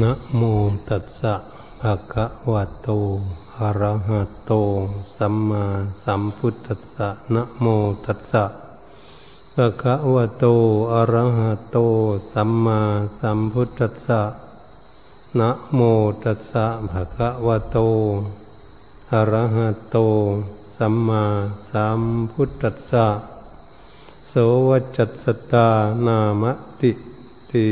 [0.00, 0.42] นะโม
[0.88, 1.34] ตัสสะ
[1.80, 2.88] ภะคะวะโต
[3.58, 4.52] อะระหะโต
[5.16, 5.64] สัมมา
[6.04, 7.66] สัมพุทธัสสะนะโม
[8.04, 8.44] ตัสสะ
[9.54, 10.44] ภะคะวะโต
[10.92, 11.76] อะระหะโต
[12.32, 12.80] สัมมา
[13.20, 14.22] สัมพุทธัสสะ
[15.38, 15.80] นะโม
[16.24, 17.78] ตัสสะภะคะวะโต
[19.12, 19.96] อะระหะโต
[20.76, 21.24] สัมมา
[21.70, 22.00] สัม
[22.32, 23.06] พุทธัสสะ
[24.28, 24.34] โส
[24.68, 25.68] วจัสสตา
[26.06, 26.42] นาม
[26.80, 26.90] ติ
[27.50, 27.68] ติ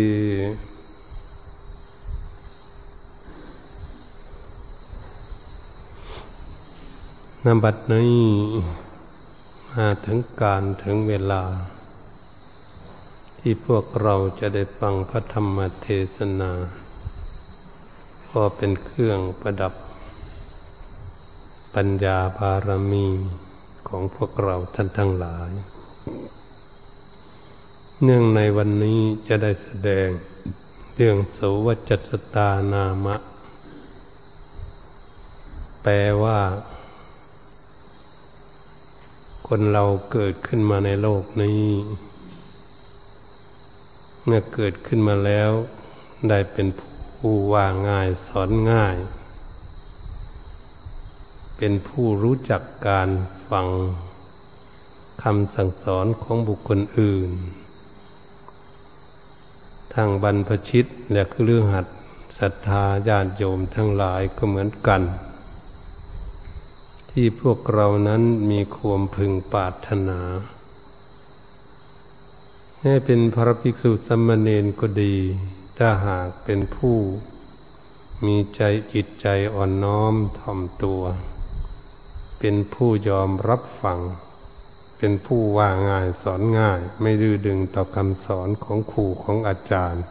[7.47, 8.19] นบัดนี้
[9.73, 11.43] มาถึงการถึงเวลา
[13.39, 16.53] ที่พวกเราจะได้ฟังพระธรรมเทศนา
[18.27, 19.73] พอเป็นเครื่องประดับ
[21.75, 23.07] ปัญญาบารมี
[23.89, 25.51] ของพวกเราท่านทั้งหลาย
[28.03, 30.09] เนื่องในวันนี้จะได้แสดง
[30.95, 33.17] เรื่องโสวจัสตานามะ
[35.83, 36.39] แปลว่า
[39.55, 41.63] คนเราเกิดขึ้นมาในโลกนี้
[44.25, 45.51] เมื่อเกิดขึ้นมาแล้ว
[46.29, 46.67] ได้เป็น
[47.19, 48.97] ผู้ว่าง่ายสอนง่าย
[51.57, 53.09] เป็นผู้รู้จักการ
[53.51, 53.67] ฟัง
[55.23, 57.31] คำสั่งสอนของบุคคลอื่น
[59.95, 61.87] ทางบรรพชิตและคือเรื่องหัด
[62.39, 65.03] ศรัทธาญาติโยมทั้งหลายก็เหมือนกัน
[67.11, 70.21] ที่พวกเรานั้นมีความพึงปรารถนา
[72.83, 75.17] ให้เป็นพระภิกษุสัมมาเนนก็ดี
[75.79, 76.97] ถ้าหากเป็นผู้
[78.27, 81.03] มีใจจิตใจอ่อนน้อมถ่อมตัว
[82.39, 83.99] เป็นผู้ยอมรับฟัง
[84.99, 90.05] เป็นผู้ว่าง่ายสอนง่าย ไม่ดื้อดึงต่อคำสอนของครูของอาจารย์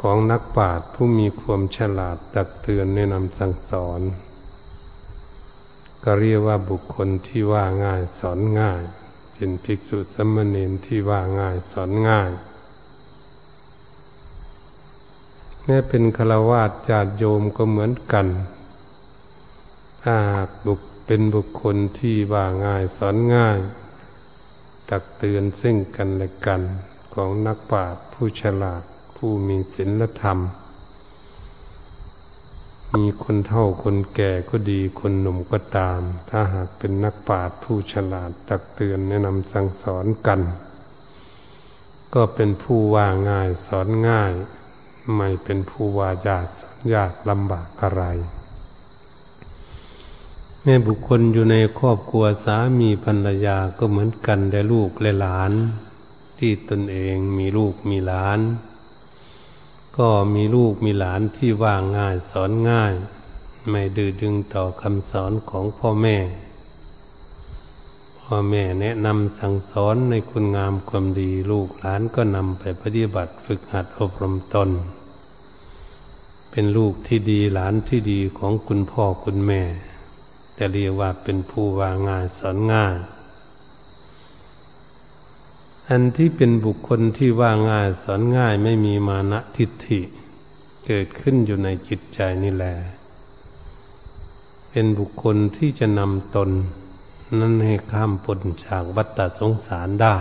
[0.00, 4.00] ของนักปราชญ์ผู้มีความฉลาดตักเตือนแนะนำสั่งสอน
[6.08, 8.82] ก็เรียกว่าบุคคลที่ว่าง่ายสอนง่าย
[9.34, 12.30] เป็นภิกษุสมณีที่ว่าง่ายสอนง่าย
[15.64, 18.26] แม้เป็นฆราวาสญาติโยมก็เหมือนกัน
[20.02, 20.16] ถ้า
[20.66, 23.58] บุคเป็นบุคคลที่ว่าง่ายสอนง่าย
[24.88, 26.62] ตักเตือนซึ่งกันและกัน
[27.14, 28.82] ของนักปราชญ์ผู้ฉลาด
[29.16, 30.38] ผู้มีศีลธรรม
[33.04, 40.40] มีคนเฒ่าคนแก่ก็ดีคนหนุ่มก็ตาม ถ้าหากเป็นนักปราชญ์ผู้ฉลาดตักเตือนแนะนำสั่งสอนกัน
[42.14, 44.32] ก็เป็นผู้ว่าง่ายสอนง่าย
[45.16, 48.04] ไม่เป็นผู้ว่ายากสอนยากลำบากอะไร
[50.62, 55.52] แม่บุคคลอยู่ในครอบครัวสามีภรรยาก็เหมือนกันได้ลูกและหลาน
[56.38, 58.38] ที่ตนเองมีลูกมีหลาน
[59.98, 62.94] ก็มีลูกมีหลานที่ว่างง่ายสอนง่าย
[63.68, 66.16] ไม่ดื้อดึงต่อคำสอนของพ่อแม่
[68.20, 74.70] พ่อแม่แนะนำสั่งสอนในคุณงามความดีลูกหลานก็นำไปปฏิบัติฝึกหัดอบรมตน
[76.50, 79.62] เป็นลูกที่ดีหลานที่ดีของคุณพ่อคุณแม่
[80.54, 82.96] แต่เรียกว่าเป็นผู้ว่าง่ายสอนง่าย
[85.90, 90.00] อันที่เป็นบุคคลที่ว่าง่ายสอนง่ายไม่มีมานะทิฏฐิ
[90.86, 92.74] เกิดขึ้นอยู่ในจิตใจนี่แหละ
[94.70, 96.50] เป็นบุคคลที่จะนำตน
[97.40, 100.16] นั้นให้ข้ามพ้นจากวัฏฏสงสารได้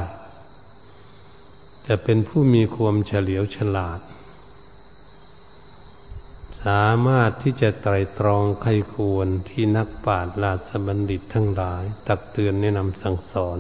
[1.88, 4.00] จะเป็นผู้มีความเฉลียวฉลาด
[6.64, 13.60] สามารถที่จะไตรตรองใครควรที่นักปราชญ์ราชบัณฑิตทั้งหลาย ตักเตือนแนะนำสั่งสอน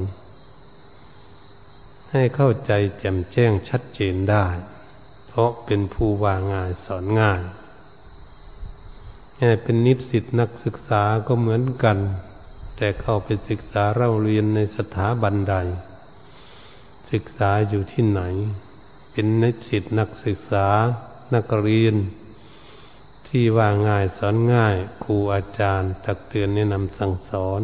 [2.17, 4.47] ให้เข้าใจแจ่มแจ้งชัดเจนได้
[5.27, 7.41] เพราะเป็นผู้วาง่ายสอนง่าย
[9.37, 11.97] ให้เป็นนิสิตนักศึกษาก็เหมือนกัน
[12.77, 15.55] แต่เข้าไปศึกษาเล่าเรียนในสถาบันใด
[17.11, 18.21] ศึกษาอยู่ที่ไหน
[19.11, 20.67] เป็นนิสิตนักศึกษา
[21.35, 21.95] นักเรียน
[23.27, 27.61] ที่ว่าง่ายสอนง่ายครูอาจารย์ ตักเตือนแนะนำสั่งสอน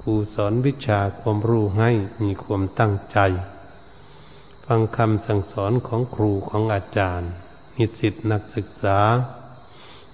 [0.00, 1.90] ครูสอนวิชาความรู้ให้
[2.22, 3.20] มีความตั้งใจ
[4.70, 7.30] ฟังคำสั่งสอนของครูของอาจารย์
[7.76, 8.98] นิสิตนักศึกษา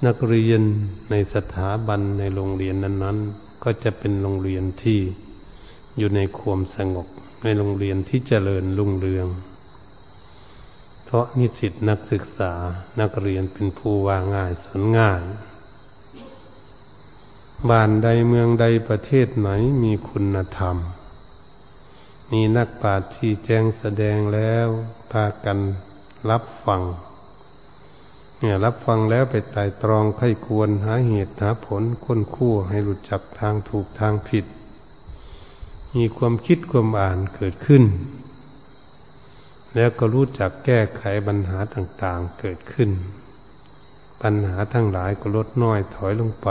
[0.07, 0.63] นักเรียน
[1.11, 5.01] ในสถาบันในโรงเรียนนั้น ๆ ก็จะเป็นโรงเรียนที่
[5.99, 7.07] อยู่ในความสงบ
[7.43, 9.27] ในโรงเรียนที่เจริญรุ่งเรือง
[11.05, 12.53] เพราะนิสิตนักศึกษา
[13.01, 15.23] นักเรียนเป็นผู้ว่าง่ายสอนง่าย
[17.71, 19.51] บ้านใดเมืองใดประเทศไหน
[19.83, 20.77] มีคุณธรรม
[22.37, 24.69] มีนักปราชญ์ที่แจ้งแสดงแล้ว
[25.13, 25.59] พากัน
[26.31, 26.83] รับฟัง
[28.39, 34.45] เนี่ยรับฟังแล้วไปไต่ตรองไข้ควรหาเหตุหาผลค้นคู่ให้หลุดจับทางถูกทางผิด
[35.95, 37.85] มีความคิดความอ่านเกิดขึ้น
[39.75, 42.91] แล้วก็รู้จักแก้ไขปัญหาต่างๆเกิดขึ้น
[44.23, 46.49] ปัญหาทั้งหลายก็ลดน้อยถอยลงไป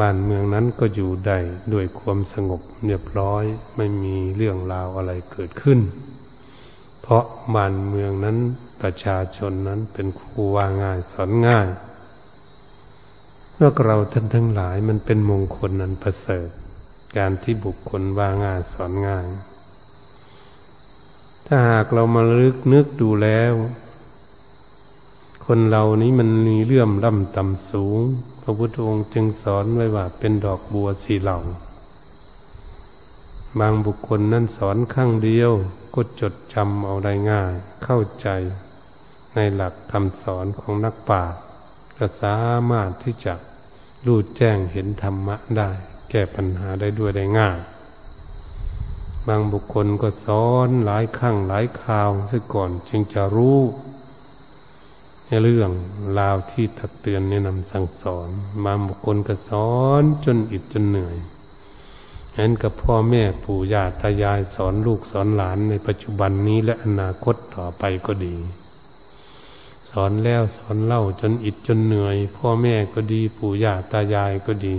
[0.00, 1.38] บ้านเมืองนั้นก็อยู่ได้
[1.72, 3.44] ด้วยความสงบเรียบร้อย
[3.76, 5.80] ไม่มีเรื่องราวอะไรเกิดขึ้น
[7.02, 8.36] เพราะบ้านเมืองนั้น
[8.80, 11.68] ประชาชนนั้นเป็นครูวาง่ายสอนง่าย
[13.56, 16.48] พวกเราท่านทั้งหลายมันเป็นมงคลนันประเสริฐ
[17.16, 19.26] การที่บุคคลวาง่ายสอนง่าย
[21.46, 23.52] ถ้าหากเรามาลึกนึกดูแล้ว
[25.46, 28.00] คนเรานี้มันมีเลื่อมล่ำต่ำสูง
[28.46, 31.38] ระพุทธองค์จึงสอนไว้ว่าเป็นดอกบัวสีเหล่า
[33.58, 35.52] บางบุคคลนั้นสอนข้างเดียว
[35.94, 37.52] ก็จดจำเอาได้ง่าย
[37.84, 38.28] เข้าใจ
[39.34, 41.24] ในหลักคำสอนของนักป่า
[41.96, 42.38] ก็สา
[42.70, 43.34] มารถที่จะ
[44.06, 45.70] รู้แจ้งเห็นธรรมะได้
[46.10, 47.58] แก้ปัญหาได้ด้วยได้ง่าย
[49.26, 53.58] บางบุคคลก็สอนหลายครั้งหลายคราวซะก่อนจึงจะรู้
[55.42, 55.70] เรื่อง
[56.18, 58.28] ราวที่ถักเตือนแนะนำสั่งสอน
[58.64, 61.16] บาบุคคลก็สอนจนอิดจนเหนื่อย
[62.34, 68.36] เห็นกับพ่อแม่ปู่ย่าตายายสอนลูกสอนหลานในปัจจุบันนี้และอนาคตต่อไปก็ดี
[69.90, 74.76] สอนแล้วสอนเล่าจนอิดจนเหนื่อย พ่อแม่ก็ดี ปู่ย่าตายายก็ดี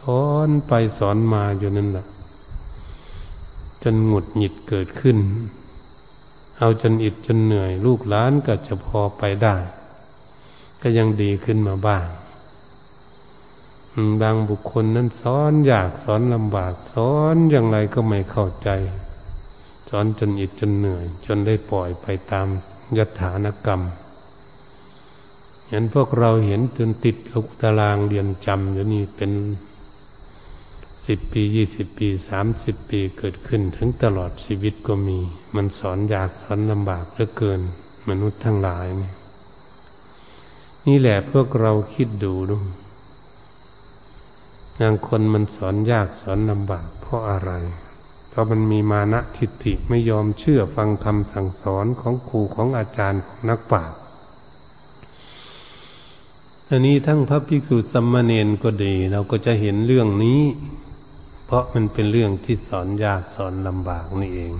[0.00, 2.06] สอนไปสอนมาอยู่นั่นแหละ
[3.82, 5.18] จนหงุดหงิดเกิดขึ้น
[6.58, 9.56] เอาจนอิดจนเหนื่อย ลูกหลานก็จะพอไปได้
[10.82, 12.06] ก็ยังดีขึ้นมาบ้าง
[14.22, 18.68] บางบุคคลนั้นสอนอยากสอนลำบากสอนอย่างไรก็ไม่เข้าใจ
[19.88, 22.46] สอนจนอิดจนเหนื่อย จนได้ปล่อยไปตาม
[22.96, 23.80] ยถานกรรม
[25.68, 29.30] เห็นพวกเราเห็นจนติดลุกตารางเรียนจำอยู่นี่เป็น
[31.06, 35.18] สิบปียี่สิบปีสามสิบปีเกิดขึ้นถึงตลอดชีวิตก็มี
[35.54, 37.60] มันสอนยากสอนลำบากเหลือเกิน
[38.08, 39.12] มนุษย์ทั้งหลายนี่
[40.86, 42.56] นี่แหละพวกเราคิดดูดู
[44.80, 47.52] บางคนมันสอนยากสอนลำบากเพราะอะไร
[48.28, 53.98] เพราะมันมีมานะทิฏฐิไม่ยอมเชื่อฟังคำสั่งสอนของครูของอาจารย์ของนักปราชญ์
[56.70, 60.40] อันนี้ทั้งพระภิกษุสัมมาเนนก็ดี เราก็จะเห็นเรื่องนี้
[61.44, 64.54] เพราะมันเป็นเรื่องที่สอนยากสอนลำบากนี่เอง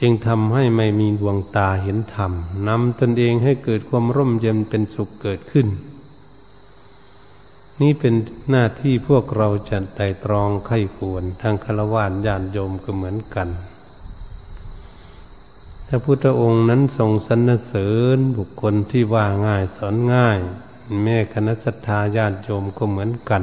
[0.00, 2.32] จึงทำให้ไม่มีดวงตาเห็นธรรม
[2.68, 5.68] นำตนเองให้เกิดความร่มเย็นเป็นสุขเกิดขึ้น
[7.80, 8.14] นี่เป็น
[8.50, 13.48] หน้าที่พวกเราจะไต่ตรองไข้ควรทางคารวะญาณโยมก็เหมือนกัน
[15.86, 20.38] พระพุทธองค์นั้นทรงสรรเสริญบุคคลที่ว่าง่ายสอนง่าย
[21.02, 23.42] แม่คณะสัตยาญาติโยมก็เหมือนกัน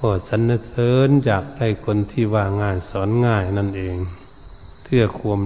[0.00, 3.96] ก็สรรเสริญจากได้คนที่ว่าง่ายสอนง่ายนั่นเอง
[4.84, 5.40] เพื่อความ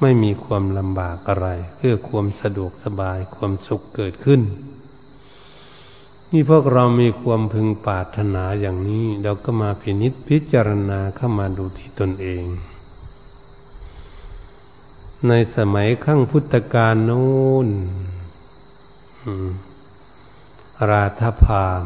[0.00, 4.40] ไม่มีความลำบากอะไร เพื่อความสะดวกสบายความสุขเกิดขึ้น
[6.30, 12.44] นี่พวกเรามีความพึงปรารถนาอย่างนี้ เราก็มาพินิจพิจารณาเข้ามาดูที่ตนเอง
[15.28, 17.68] ในสมัยขั้งพุทธกาลนู้น
[20.90, 21.84] ราธพาม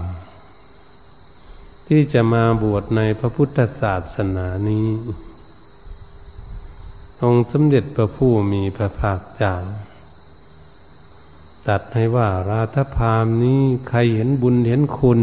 [1.88, 4.88] ที่จะมาบวชในพระพุทธศาสนานี้
[7.22, 9.54] องค์สมเด็จพระผู้มีพระภาคเจ้า
[11.68, 15.20] ตัดให้ว่าราธพามนี้ใครเห็นบุญเห็นคุณ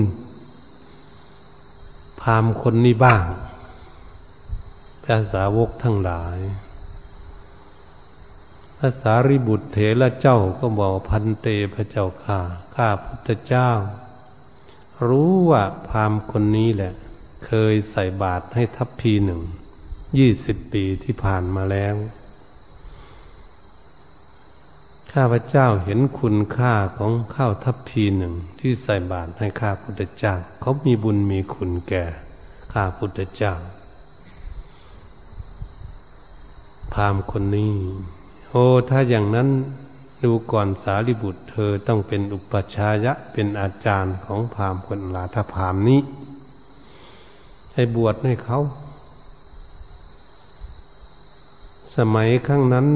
[2.21, 3.25] พามคนนี้บ้าง
[5.03, 6.37] พระสาวกทั้งหลาย
[8.77, 12.39] พระสารีบุตรเถระเจ้าก็บอกพันเตพระเจ้าข้า
[12.75, 13.69] ข้าพุทธเจ้า
[15.07, 16.93] รู้ว่าพามคนนี้แหละ
[17.45, 19.41] เคยใส่บาตรให้ทัพพีหนึ่ง
[20.17, 21.95] ยี่สิบปีที่ผ่านมาแล้ว
[25.13, 32.05] ข้าพเจ้าเห็นคุณค่าของข้าวทัพพีหนึ่งที่ใส่บาตรให้ข้าพุทธเจ้า เขามีบุญมีคุณแก่
[32.73, 33.53] ข้าพุทธเจ้า
[36.93, 37.73] พามคนนี้
[38.49, 39.49] โอ้ถ้าอย่างนั้น
[40.23, 45.99] ดูก่อนสารีบุตรเธอต้องเป็นอุปชายะเป็นอาจารย์ของพามคนลาถพามนี้
[47.73, 48.59] ให้บวชให้เขา
[51.97, 52.87] สมัยข้างนั้น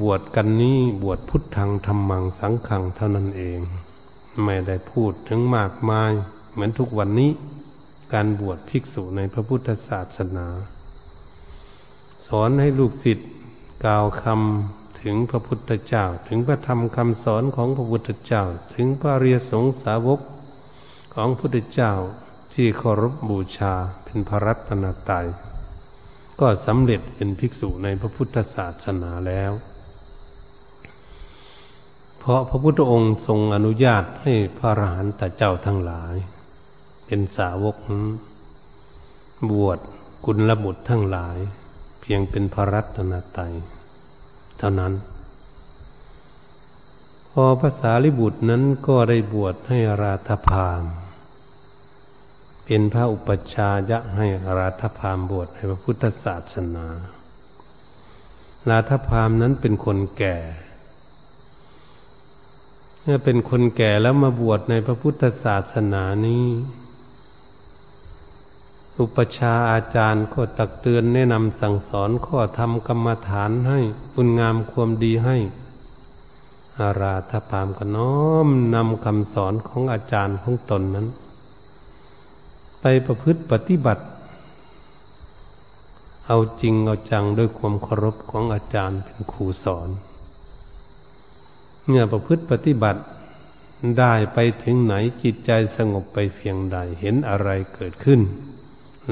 [0.00, 3.60] บวชกันนี้บวชพุทธังธรรมังสังขังเท่านั้นเอง
[4.44, 6.12] ไม่ได้พูดถึงมากมาย
[6.52, 7.30] เหมือนทุกวันนี้
[8.12, 10.46] การบวชภิกษุในพระพุทธศาสนา
[12.26, 13.28] สอนให้ลูกศิษย์
[13.84, 20.20] กล่าวคำ ถึงพระพุทธเจ้า ถึงพระธรรมคำสอนของพระพุทธเจ้า ถึงพระเรียสงสาวก
[21.14, 21.92] ของพระพุทธเจ้า
[22.54, 23.74] ที่เคารพบูชา
[24.04, 25.26] เป็นพระรัตนตรัย
[26.40, 29.52] ก็สำเร็จเป็นภิกษุในพระพุทธศาสนาแล้ว
[32.18, 36.14] เพราะพระพุทธองค์ทรงอนุญาตให้พระอรหันตเจ้าทั้งหลาย
[37.06, 37.76] เป็นสาวก
[39.50, 39.78] บวช
[40.24, 41.38] กุลบุตรทั้งหลาย
[42.00, 43.54] เพียงเป็นพระรัตนตรัย
[44.58, 44.92] เท่านั้น
[47.32, 50.84] พอภาษาลิบุตรนั้นก็ได้บวชให้ราธพาม
[52.64, 54.26] เป็นพระอุปชายะให้
[54.58, 56.86] ราธพามบวชในพระพุทธศาสนา
[58.70, 60.36] ราธพามนั้นเป็นคนแก่
[63.02, 66.44] เมื่อเป็นคนแก่แล้วมาบวชในพระพุทธศาสนานี้
[69.00, 73.80] อุปชาอาจารย์ก็ตักเตือนแนะนำสั่งสอนข้อธรรมกรรมฐานให้
[74.12, 75.36] คุณงามความดีให้
[76.80, 81.06] อาราธพามก็น้อมนำคำสอนของอาจารย์ของตนนั้น
[82.80, 84.04] ไปประพฤติปฏิบัติ
[86.26, 89.88] เอาจริงเอาจังด้วยความเคารพของอาจารย์เป็นครูสอน
[91.86, 93.02] เมื่อประพฤติปฏิบัติ
[93.98, 98.20] ได้ไปถึงไหนจิตใจสงบไปเพียงใดเห็นอะไรเกิดขึ้น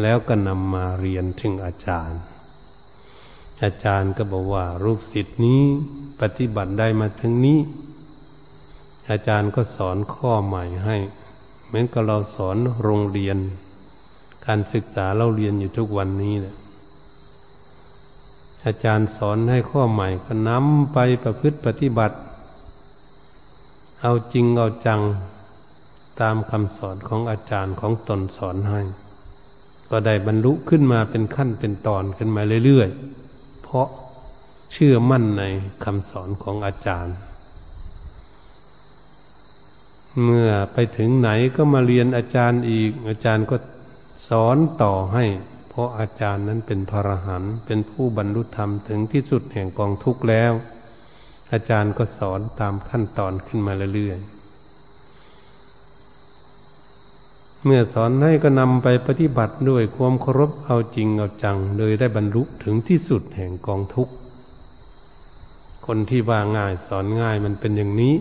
[0.01, 2.21] แล้วก็นำมาเรียนถึงอาจารย์
[3.63, 5.63] อาจารย์ก็บอกว่ารูปศิษย์นี้
[6.21, 7.59] ปฏิบัติได้มาถึงนี้
[9.11, 10.97] อาจารย์ก็สอนข้อใหม่ให้
[11.67, 13.39] เหมือนกับเราสอนโรงเรียน
[14.47, 16.55] การศึกษาเราเรียนอยู่ทุกวันนี้นะ
[18.65, 22.17] อาจารย์สอนให้ข้อใหม่ก็นำไปประพฤติปฏิบัติ
[24.01, 25.01] เอาจริงเอาจัง
[26.21, 28.81] ตามคำสอนของอาจารย์ของตนสอนให้
[29.91, 33.89] ก็ได้บรรลุขึ้นมาเป็นขั้นเป็นตอนขึ้นมาเรื่อยๆ เพราะ
[34.73, 35.45] เชื่อมั่นใน
[35.85, 37.17] คำสอนของอาจารย์
[40.23, 43.57] เมื่อไปถึงไหนก็มาเรียนอาจารย์อีก อาจารย์ก็
[44.29, 45.25] สอนต่อให้
[45.69, 50.53] เพราะอาจารย์นั้นเป็นพระรหันต์เป็นผู้บรรลุธรรมถึงที่สุดแห่งกองทุกข์แล้ว
[51.53, 54.36] อาจารย์ก็สอนตามขั้นตอนขึ้นมาเรื่อยๆ
[57.69, 64.13] เมื่อสอนให้ก็นำไปปฏิบัติด้วยความเคารพเอาจริงเอาจังโดยได้บรรลุถึงที่สุดแห่งกองทุกข์
[65.87, 68.15] คนที่ว่าง่ายสอนง่ายมันเป็นอย่างนี้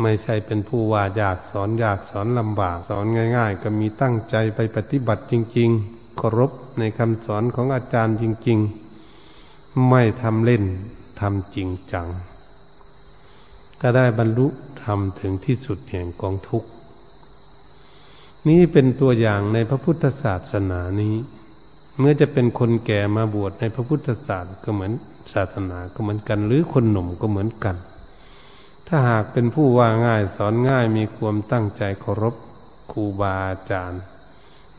[0.00, 3.06] ไม่ใช่เป็นผู้ว่าอยากสอนอยากสอนลำบากสอน
[3.36, 8.58] ง่าย ๆ ก็มีตั้งใจไปปฏิบัติจริง ๆ เคารพในคำสอนของอาจารย์จริง
[9.24, 10.64] ๆ ไม่ทำเล่น
[11.20, 12.06] ทำจริงจัง
[13.80, 14.46] ก็ได้บรรลุ
[14.84, 16.68] ทำถึงที่สุดแห่งกองทุกข์
[18.48, 21.14] นี้เป็นตัวอย่างในพระพุทธศาสนานี้
[21.98, 24.92] เมื่อจะเป็นคนแก่มาบวชในพระพุทธศาสนาก็เหมือน
[25.34, 27.76] ศาสนาก็เหมือนกัน หรือคนหนุ่มก็เหมือนกัน
[28.88, 32.34] ถ้าหากเป็นผู้ว่าง่ายสอนง่ายมีความตั้งใจเคารพ
[32.92, 34.02] ครูบาอาจารย์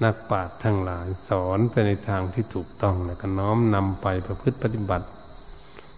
[0.03, 5.07] นักปราชญ์ทั้งหลายสอนไปในทางที่ถูกต้องแล้วก็น้อมนำไปประพฤติปฏิบัติ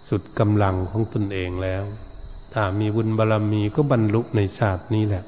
[0.10, 1.84] สุดกำลังของตนเองแล้ว
[2.54, 5.24] ถ้ามีบุญบารรมีก็บรรลุในชาตินี้แหละ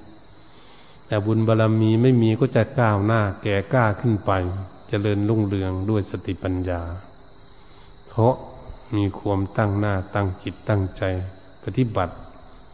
[1.10, 6.82] แต่บุญบารรมีไม่มีก็จะก้าวหน้าแก่กล้าขึ้นไปจเจริญรุ่งเรืองด้วยสติปัญญา
[8.08, 8.34] เพราะ
[8.96, 11.04] มีความตั้งหน้าตั้งจิตตั้งใจ
[11.64, 12.16] ปฏิบัติ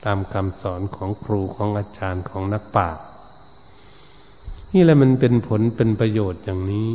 [0.05, 3.03] ตามคำสอนของครูของอาจารย์ของนักปราชญ์
[4.73, 6.89] นี่แหละมันเป็นผลเป็นประโยชน์อย่างนี้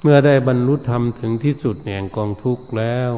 [0.00, 3.12] เมื่อได้บรรลุธรรมถึงที่สุดแห่งกองทุกข์แล้ว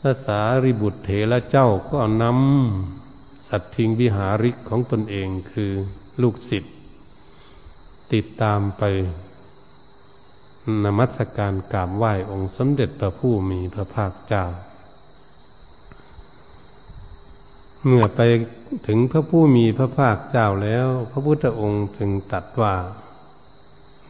[0.00, 3.07] ภาษาริบุตรเถระเจ้าก็นำ
[3.48, 5.72] สัตทิงวิหาริกของตนเองคือ
[6.22, 6.74] ลูกศิษย์
[8.12, 8.82] ติดตามไป
[10.84, 14.44] นมัสการกราบไหว้องค์สมเด็จพระผู้มีพระภาคเจ้า
[17.84, 18.20] เมื่อไป
[18.86, 22.76] ถึงพระผู้มีพระภาคเจ้าแล้ว พระพุทธองค์จึงตัดว่า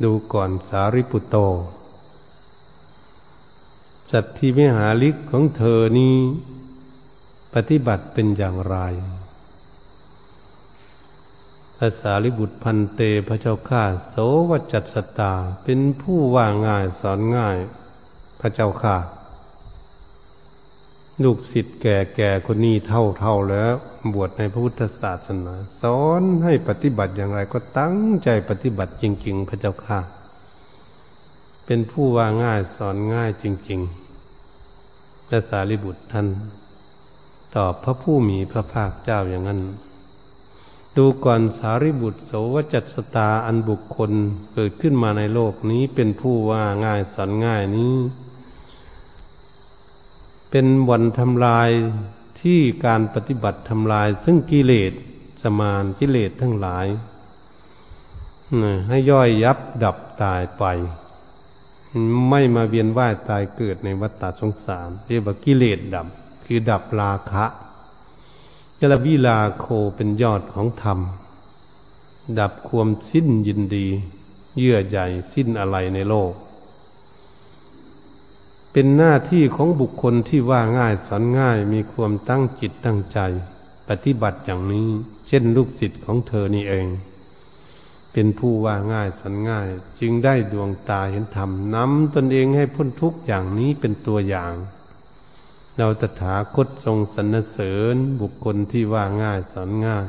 [0.03, 1.37] ดูก่อนสาริปุตโต
[4.13, 6.17] สัตที่วิหาริกของเธอนี้
[7.55, 8.77] ปฏิบัติเป็นอย่างไร
[11.79, 14.17] ภาษาลิบุตรพันเตพระเจ้าข้าโส
[14.51, 15.33] วจัตสตา
[15.65, 17.57] เป็นผู้ว่าง่ายสอนง่าย
[18.41, 18.97] พระเจ้าข้า
[21.23, 23.75] ลูกศิษย์แก่ๆคนนี้เท่าเท่าแล้ว
[24.15, 29.99] บวชในพระพุทธศาสนา สอนให้ปฏิบัติอย่างไรก็ตั้งใจปฏิบัติจริง ๆ พระเจ้าค่ะ
[31.67, 33.81] เป็นผู้ว่าง่ายสอนง่ายจริง
[34.55, 36.27] ๆ พระสารีบุตรท่าน
[37.57, 39.61] ตอบพระผู้มีพระภาคเจ้าอย่างนั้น
[40.97, 44.13] ดูก่อนสารีบุตรโสวจัตสตาอันบุคคล
[44.55, 47.97] เกิดขึ้นมาในโลกนี้เป็นผู้ว่าง่ายสอนง่ายนี้
[50.51, 51.71] เป็นวันทำลาย
[52.41, 54.93] ที่การปฏิบัติทำลาย ซึ่งกิเลส
[55.43, 56.87] สมานกิเลสทั้งหลาย
[58.89, 60.65] ให้ย่อยยับดับตายไป
[62.31, 66.07] ไม่มาเวียนว่ายตายเกิดในวัฏฏสงสารเรียกว่ากิเลสดับ
[66.45, 67.45] คือดับราคะ
[68.81, 69.65] ยลวิลาโค
[69.97, 70.99] เป็นยอดของธรรม
[72.39, 73.87] ดับความสิ้นยินดี
[74.57, 76.33] เยื่อใหญ่สิ้นอะไรในโลก
[78.73, 83.19] เป็นหน้าที่ของบุคคลที่ว่าง่ายสอนง่ายมีความตั้งจิตตั้งใจ
[83.89, 84.89] ปฏิบัติอย่างนี้
[85.29, 86.87] เช่นลูกศิษย์ของเธอนี่เอง
[88.13, 89.69] เป็นผู้ว่าง่ายสอนง่าย
[90.01, 94.53] จึงได้ดวงตาเห็นธรรมนำตนเองให้พ้นทุกข์อย่างนี้เป็นตัวอย่าง
[95.79, 100.07] เราตถาคตทรงสรรเสริญบุคคลที่ว่าง่ายสอนง่าย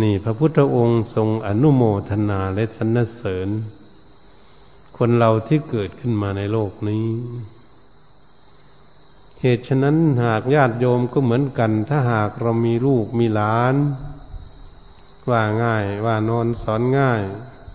[0.00, 3.48] นี่พระพุทธองค์ทรงอนุโมทนาและสรรเสริญ
[4.96, 7.06] คนเราที่เกิดขึ้นมาในโลกนี้
[9.40, 13.74] เหตุฉะนั้นหากญาติโยมก็เหมือนกัน ถ้าหากเรามีลูกมีหลาน
[15.30, 17.22] ว่าง่ายว่านอนสอนง่าย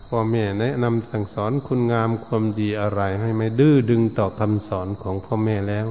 [0.07, 5.87] พ่อแม่แนะนำสั่งสอนคุณงามความดีอะไรให้ไม่ดื้อดึงต่อคำสอนของพ่อแม่แล้ว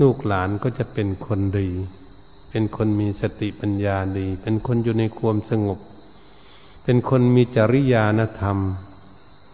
[0.00, 1.68] ลูกหลานก็จะเป็นคนดี
[2.50, 5.78] เป็นคนมีสติปัญญาดี เป็นคนอยู่ในความสงบ
[6.84, 8.58] เป็นคนมีจริยานธรรม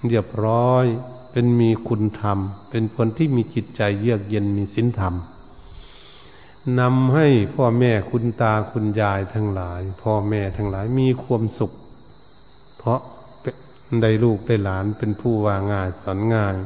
[0.09, 0.87] เรียบร้อย
[1.33, 2.39] เป็นมีคุณธรรม
[2.71, 5.15] เป็นคนที่มีจิตใจเยือกเย็นมีศีลธรรม
[6.81, 11.73] นำให้พ่อแม่คุณตาคุณยายทั้งหลาย พ่อแม่ทั้งหลายมีความสุข
[12.79, 13.01] เพราะ
[14.03, 16.57] ได้ลูกได้หลานเป็นผู้วาง่ายสอนงาย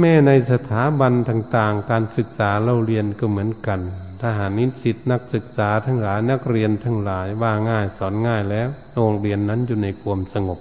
[0.00, 3.80] แม่ในสถาบันต่างๆ การศึกษาเราเรียนก็เหมือนกัน
[4.22, 10.60] ทหารนิสิตนักศึกษาทั้งหลายนักเรียนทั้งหลายว่าง่ายสอนง่ายแล้วโรงเรียนนั้นอยู่ในความสงบ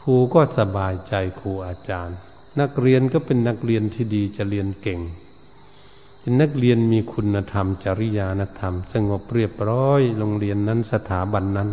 [0.00, 2.16] ครูก็สบายใจครูอาจารย์
[2.60, 5.00] นักเรียนก็เป็นนักเรียนที่ดีจะเรียนเก่ง
[6.20, 11.70] เป็นนักเรียนมีคุณธรรม จริยานธรรม สงบเรียบร้อย โรงเรียนนั้นสถาบันนั้น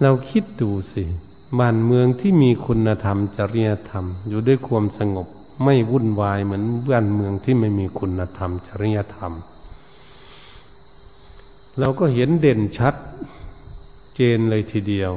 [0.00, 1.04] เราคิดดูสิ
[1.58, 5.28] บ้านเมืองที่มีคุณธรรมจริยธรรม อยู่ด้วยความสงบ
[5.64, 9.32] ไม่วุ่นวายเหมือนบ้านเมืองที่ไม่มีคุณธรรมจริยธรรม
[11.78, 12.94] เราก็เห็นเด่นชัด
[14.14, 15.12] เจนเลยทีเดียว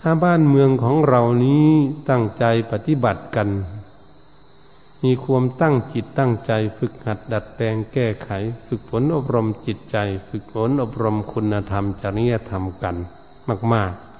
[0.00, 1.66] ถ้าบ้านเมืองของเรานี้
[2.10, 3.48] ตั้งใจปฏิบัติกัน
[5.04, 8.30] มีความตั้งจิตตั้งใจฝึกหัดดัดแปลงแก้ไข
[8.66, 9.96] ฝึกฝนอบรมจิตใจ
[10.28, 12.96] ฝึกฝนอบรมคุณธรรมจริยธรรมกัน
[13.72, 14.13] มาก ๆ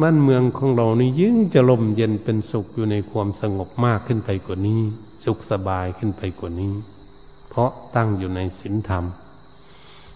[0.00, 4.80] บ้านเมืองของเรานี่ยิ่งจะลมเย็นเป็นสุขอยู่ในความสงบมากขึ้นไปกว่านี้
[5.24, 6.74] สุขสบายขึ้นไปกว่านี้
[7.48, 9.04] เพราะตั้งอยู่ในศีลธรรม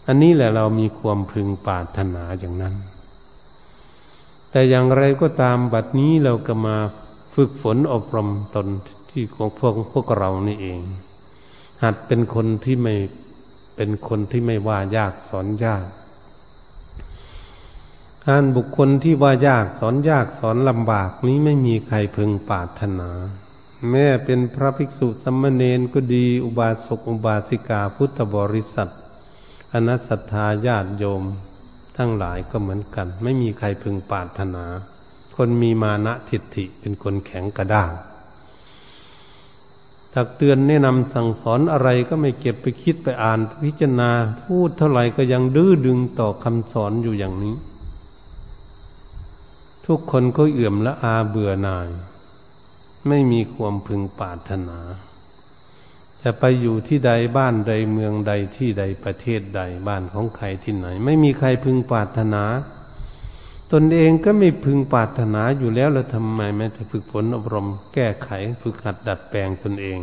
[0.07, 2.75] อันนี้แหละเรามีความพึงปรารถนาอย่างนั้น
[4.51, 6.77] แต่อย่างไรก็ตามบัดนี้เราก็มา
[7.35, 8.67] ฝึกฝนอบรมตน
[9.11, 10.81] ที่ของพวกพวกเรานี่เอง
[11.83, 12.95] หัดเป็นคนที่ไม่
[13.77, 15.85] เป็นคนที่ไม่ว่ายากสอนยาก
[18.31, 23.11] การบุคคลที่ว่ายากสอนยากสอนลำบากนี้ไม่มีใครพึงปรารถนา
[23.91, 28.91] แม้เป็นพระภิกษุสัมมเนนก็ดีอุบาสกอุบาสิกาพุทธบริษัท
[29.73, 30.01] อนัต
[30.33, 31.23] ถาญาติโยม
[31.97, 34.65] ทั้งหลายก็เหมือนกัน ไม่มีใครพึงปรารถนา
[35.37, 37.93] คนมีมานะทิฏฐิเป็นคนแข็งกระด้าง
[40.13, 44.11] ถักเตือนแนะนำสั่งสอนอะไรก็ไม่เก็บไปคิดไปอ่านพิจารณา
[44.43, 47.57] พูดเท่าไหร่ก็ยังดื้อดึงต่อคำสอนอยู่อย่างนี้
[49.87, 51.89] ทุกคนก็เอื่อมละอาเบื่อหน่าย
[53.09, 54.79] ไม่มีความพึงปรารถนา
[56.23, 62.45] จะไปอยู่ที่ใดบ้านใดเมืองใดที่ใดประเทศใดบ้านของใครที่ไหน ไม่มีใครพึงปรารถนา
[63.73, 68.29] ตนเองก็ไม่พึงปรารถนาอยู่แล้วแล้วทำไมไม่จะฝึกฝนอบรมแก้ไข
[68.63, 69.99] ฝึกหัดดัดแปลงตนเอง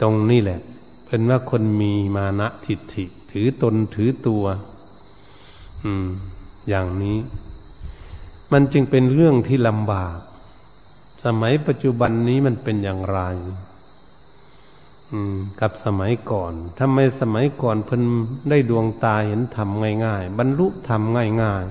[0.00, 0.60] ตรงนี้แหละ
[1.06, 4.44] เป็นว่าคนมีมานะทิฏฐิ ถือตนถือตัว
[5.84, 6.08] อืม
[6.68, 7.18] อย่างนี้
[8.52, 10.18] มันจึงเป็นเรื่องที่ลำบาก
[11.24, 13.20] สมัยปัจจุบันนี้มันเป็นอย่างไร
[15.60, 18.02] กับสมัยก่อนทำไมสมัยก่อนเพิ่น
[18.50, 19.68] ได้ดวงตาเห็นธรรม
[20.04, 21.02] ง่ายๆ บรรลุธรรม
[21.42, 21.64] ง่าย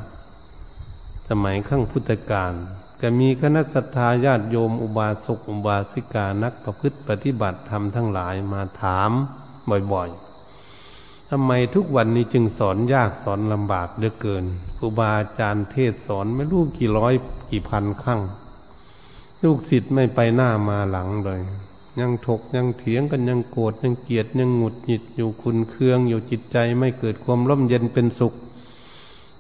[0.61, 2.53] ๆ สมัยขั้งพุทธกาล
[3.01, 9.11] ก็มีคณะสัตยาญาติโยมอุบาสกอุบาสิกานักประพฤติปฏิบัติธรรมทั้งหลายมาถาม
[9.93, 10.30] บ่อยๆ
[11.33, 14.45] ทำไมทุกวันนี้จึงสอนยากสอนลำบากเหลือเกิน
[14.77, 17.13] ครูบาอาจารย์เทศสอนไม่รู้กี่ร้อย
[17.49, 18.21] กี่พันครั้ง
[19.43, 21.41] ลูกศิษย์ไม่ไปหน้ามาหลังเลย
[21.99, 28.33] ยังถกยังเถียงกันยังโกรธยังเกลียดยังหงุดหงิดอยู่คุณเคืองอยู่จิตใจไม่เกิดความร่มเย็นเป็นสุข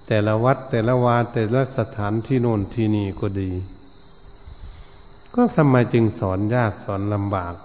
[0.07, 3.51] แต่ละวัดแต่ละวาแต่ละสถานที่โน่นที่นี่ก็ดี
[5.35, 7.55] ก็ทำไมจึงสอนยากสอนลำบาก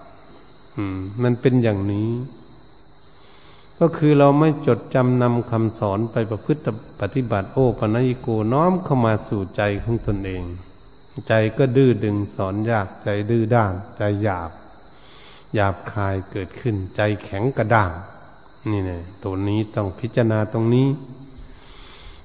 [0.75, 2.07] อืม มันเป็นอย่างนี้
[3.79, 6.61] ก็คือเราไม่จดจำนำคำสอนไปประพฤติ
[7.01, 10.43] ปฏิบัติโอปนัยโกน้อมเข้ามาสู่ใจของตนเอง
[11.27, 14.51] ใจก็ดื้อดึงสอนยากใจดื้อด้านใจหยาบ
[15.53, 17.91] หยาบคายเกิดขึ้น ใจแข็งกระด้าง
[18.71, 20.87] นี่เนี่ยตัวนี้ต้องพิจารณาตรงนี้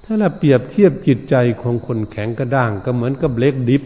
[0.03, 3.83] ถ้าเราเปรียบเทียบจิตใจของคนแข็งกระด้าง ก็เหมือนกับเหล็กดิบ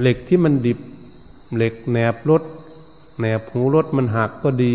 [0.00, 0.78] เหล็กที่มันดิบ
[1.56, 2.42] เหล็กแหนบรถ
[3.18, 4.74] แหนบหูรถมันหักก็ดี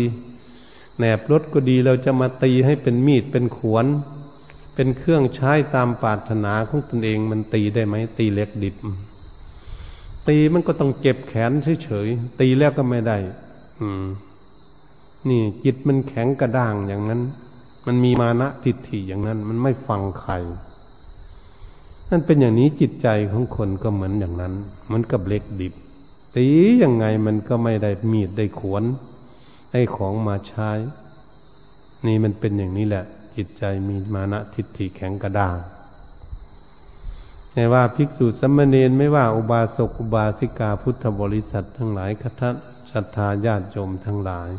[0.98, 3.86] แหนบรถก็ดีเราจะมาตีให้เป็นมีดเป็นขวน
[4.74, 8.74] เป็นเครื่องใช้ตามปาถนาของตนเองมันตีได้ไหมตีเล็กดิบ
[10.28, 11.52] ตีมันก็ต้องเจ็บแขน
[11.84, 13.16] เฉยๆตีแล้วก็ไม่ได้
[13.80, 14.06] อืม
[15.28, 17.20] นี่จิตมันแข็งกระด้างอย่างนั้น
[17.86, 20.32] มันมีมานะทิฏฐิอย่างนั้น มันไม่ฟังใคร
[22.10, 24.54] นั่นเป็นอย่างนี้จิตใจของคนก็เหมือนอย่างนั้น
[24.90, 25.74] มือนกับเล็กดิบ
[26.36, 26.46] ตี
[26.82, 28.84] ยังไงมันก็ไม่ได้มีดได้ขวน
[29.70, 30.70] ได้ของมาใช้
[32.06, 33.04] นี่มันเป็นอย่างนี้แหละ
[33.36, 35.56] จิตใจมีมานะทิฏฐิแข็งกระด้าง
[37.52, 42.50] ไม่ว่าภิกษุสมมเนนไม่ว่าอุบาสกอุบาสิกาพุทธบริษัททั้งหลายคทั
[42.92, 44.50] ศรัทธาญาติโยมทั้งหลาย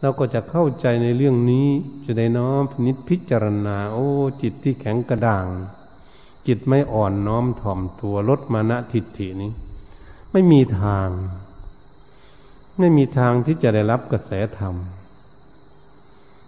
[0.00, 1.66] เราก็จะเข้าใจในเรื่องนี้
[2.04, 4.08] จะได้น้อมนิพิจารณา โอ้
[4.42, 5.46] จิตที่แข็งกระด้าง
[6.46, 9.50] จิตไม่อ่อนน้อมถ่อมตัวลดมานะทิฏฐินี้
[10.32, 11.08] ไม่มีทาง
[12.80, 14.74] ไม่มีทางที่จะได้รับกระแสธรรม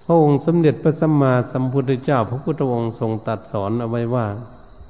[0.05, 4.27] พระองค์สมเด็จพระสัมมาสัมพุทธเจ้า พระพุทธองค์ทรงตัดสอนเอาไว้ว่า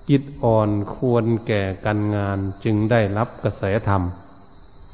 [0.09, 4.03] จิตอ่อนควรแก่การงานจึงได้รับกระแสธรรม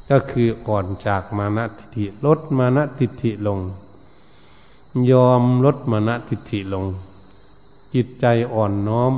[0.09, 3.59] ก็คืออ่อนจากมานะทิฏฐิลดมานะทิฏฐิลง
[5.11, 6.85] ยอมลดมานะทิฏฐิลง
[7.95, 9.13] จิตใจอ่อนน้อม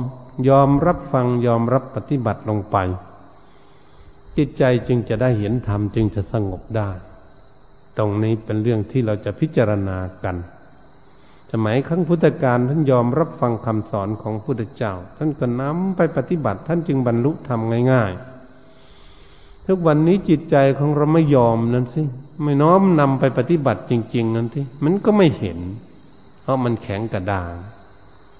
[0.48, 2.76] ยอมรับฟังยอมรับปฏิบัติลงไป
[4.36, 6.90] จิตใจจึงจะได้เห็นธรรมจึงจะสงบได้
[7.98, 10.36] ตรงนี้เป็นเรื่องที่เราจะพิจารณากัน
[11.52, 17.60] สมัยครั้งพุทธกาลท่านยอมรับฟังคำสอนของพุทธเจ้า ท่านก็นำไปปฏิบัติ ท่านจึงบรรลุธรรม
[17.92, 18.12] ง่าย
[18.88, 22.02] ๆ ทุกวันนี้จิตใจของเราไม่ยอมนั่นสิ
[22.42, 25.58] ไม่น้อมนำไปปฏิบัติจริง ๆ นั่นที่มันก็ไม่เห็น
[26.42, 27.52] เพราะมันแข็งกระด้าง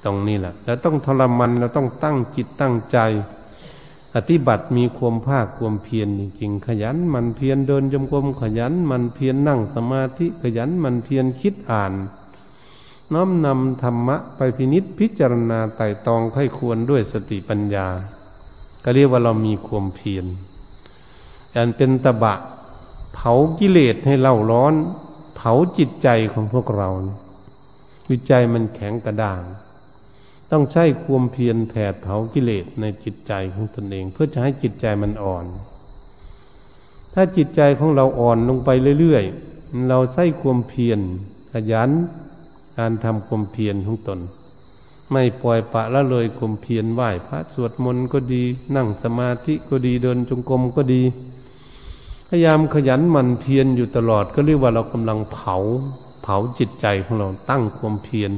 [0.05, 2.99] ตรงนี้แหละเราต้องทรมันเราต้องตั้งจิตตั้งใจ
[4.15, 11.93] ปฏิบัติมีความภาคความเพียรจริงๆขยันมันเพียรเดินจมกรมขยันมันเพียรนั่งสมาธิขยันมันเพียรคิดอ่าน
[13.13, 17.87] น้อมนำธรรมะไปพินิษพิจารณาไต่ตองให้ควรด้วยสติปัญญา
[18.85, 20.27] ก็เรียกว่าเรามีความเพียร
[21.55, 22.35] อันเป็นตะบะ
[23.15, 24.75] เผากิเลสให้เล่าร้อน
[25.37, 26.91] เผาจิตใจของพวกเรา
[28.09, 29.41] จิตใจมันแข็งกระด้าง
[30.53, 35.45] ต้องใช้ความเพียรแผดเผากิเลสในจิตใจของตนเอง เพื่อจะให้จิตใจมันอ่อน
[37.15, 41.01] ถ้าจิตใจของเราอ่อนลงไปเรื่อยๆ เราใช้ความเพียร
[41.53, 41.91] ขยัน
[42.79, 44.21] การทำความเพียรของตน
[45.13, 48.43] ไม่ปล่อยปะละเลยความเพียรไหว้พระสวดมนต์ก็ดี
[48.77, 51.03] นั่งสมาธิก็ดีเดินจงกรมก็ดี
[52.29, 55.57] พยายามขยันหมั่นเพียรอยู่ตลอดก็เรียกว่าเรากำลังเผา
[56.23, 58.33] เผาจิตใจของเราตั้งความเพียร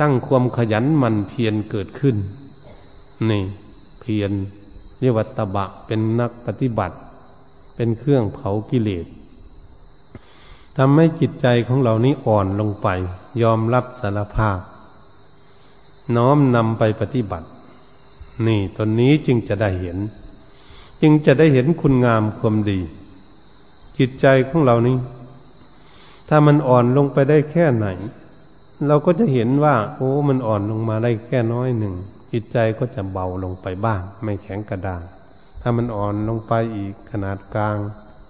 [0.00, 2.16] ตั้งความขยันมันเพียรเกิดขึ้น
[3.30, 3.42] นี่
[4.00, 4.32] เพียร
[5.00, 6.96] เรียกว่าตบะเป็นนักปฏิบัติ
[7.74, 9.06] เป็นเครื่องเผากิเลส
[10.76, 12.88] ทำให้จิตใจของเรานี้อ่อนลงไป
[13.42, 14.58] ยอมรับสารภาพ
[16.16, 17.48] น้อมนำไปปฏิบัติ
[18.46, 19.98] นี่ตนนี้จึงจะได้เห็น
[21.00, 22.80] จึงจะได้เห็นคุณงามความดี
[23.98, 24.96] จิตใจของเรานี้
[26.28, 27.86] ถ้ามันอ่อนลงไปได้แค่ไหน
[28.86, 31.94] เราก็จะเห็นว่า โอ้ มันอ่อนลงมาได้แค่น้อยหนึ่ง
[32.32, 35.02] จิตใจก็จะเบาลงไปบ้าง ไม่แข็งกระด้าง
[35.60, 37.76] ถ้ามันอ่อนลงไปอีกขนาดกลาง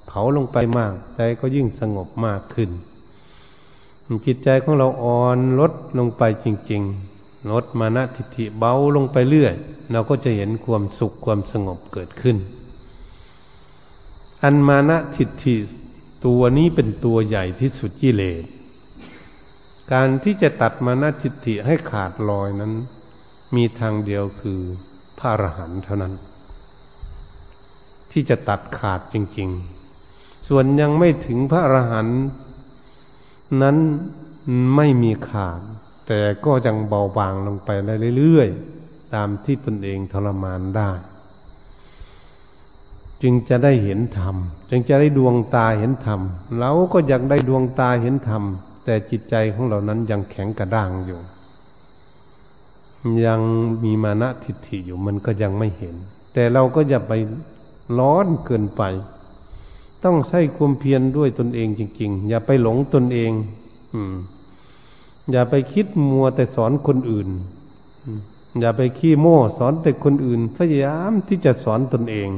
[0.06, 2.70] เผาลงไปมาก ใจก็ยิ่งสงบมากขึ้น
[4.26, 6.82] จิตใจของเราอ่อนลดลงไปจริง
[7.16, 9.54] ๆ ลดมานะทิฏฐิเบาลงไปเรื่อย
[9.92, 12.36] เราก็จะเห็นความสุขความสงบเกิดขึ้น
[14.42, 15.56] อันมานะทิฏฐิ
[16.24, 18.44] ตัวนี้เป็นตัวใหญ่ที่สุดกิเลส
[19.92, 22.72] การที่จะตัดมานะทิฏฐิให้ขาดลอยนั้น
[23.56, 24.60] มีทางเดียวคือ
[25.18, 26.14] พระอรหันต์เท่านั้น
[28.10, 29.48] ที่จะตัดขาดจริง
[29.98, 32.18] ๆ ส่วนยังไม่ถึงพระอรหันต์
[33.62, 33.76] นั้น
[34.76, 35.60] ไม่มีขาด
[36.06, 37.68] แต่ก็ยังเบาบางลงไป
[38.16, 40.90] เรื่อยๆตามที่ตนเองทรมานได้
[43.22, 44.36] จึงจะได้เห็นธรรม
[44.70, 46.20] จึงจะได้ดวงตาเห็นธรรม
[46.58, 48.42] เราก็อยากได้ดวงตาเห็นธรรม
[48.90, 51.20] แต่จิตใจของเรานั้นยังแข็งกระด้างอยู่
[53.26, 53.40] ยัง
[53.84, 55.94] มีมานะทิฏฐิอยู่มันก็ยังไม่เห็น
[56.32, 57.12] แต่เราก็อย่าไป
[57.98, 58.82] ร้อนเกินไป
[60.04, 63.32] ต้องใช้ความเพียรด้วยตนเองจริง ๆ อย่าไปหลงตนเอง
[63.94, 64.14] อืม
[65.30, 67.28] อย่าไปคิดมัวแต่สอนคนอื่น
[68.60, 72.28] อย่าไปขี้โม้สอนแต่คนอื่น พยายามที่จะสอนตนเอง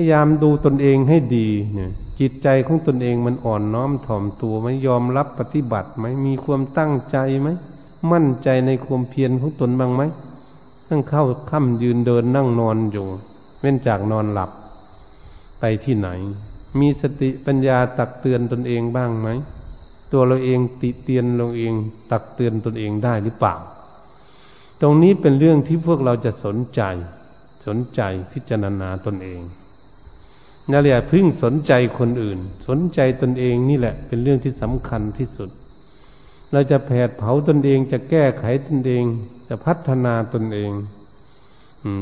[0.00, 7.48] พยายามดูตนเองให้ดีเนี่ยจิตใจของตนเองมันอ่อนน้อมถ่อมตัวไหมยอมรับปฏิบัติไหมมีความตั้งใจไหม
[8.12, 10.02] มั่นใจในความเพียรของตนบ้างไหม
[10.88, 13.06] ตั้งเข้าค่ำยืนเดินนั่งนอนอยู่
[13.60, 14.50] เว้นจากนอนหลับ
[15.60, 16.08] ไปที่ไหน
[16.80, 19.28] มีสติปัญญาตักเตือนตนเองบ้างไหม
[20.12, 21.72] ตัวเราเองติเตียนเราเอง
[22.10, 23.54] ตักเตือนตนเองได้หรือเปล่า
[24.80, 26.80] ตรงนี้เป็นเรื่องที่พวกเราจะสนใจ
[27.66, 28.00] สนใจ
[28.32, 29.42] พิจารณาตนเอง
[30.70, 35.50] นั่นแหละพึ่งสนใจคนอื่น สนใจตนเองนี่แหละ เป็นเรื่องที่สำคัญที่สุด
[36.52, 39.04] เราจะแผดเผาตนเองจะแก้ไขตนเอง
[39.48, 40.72] จะพัฒนาตนเอง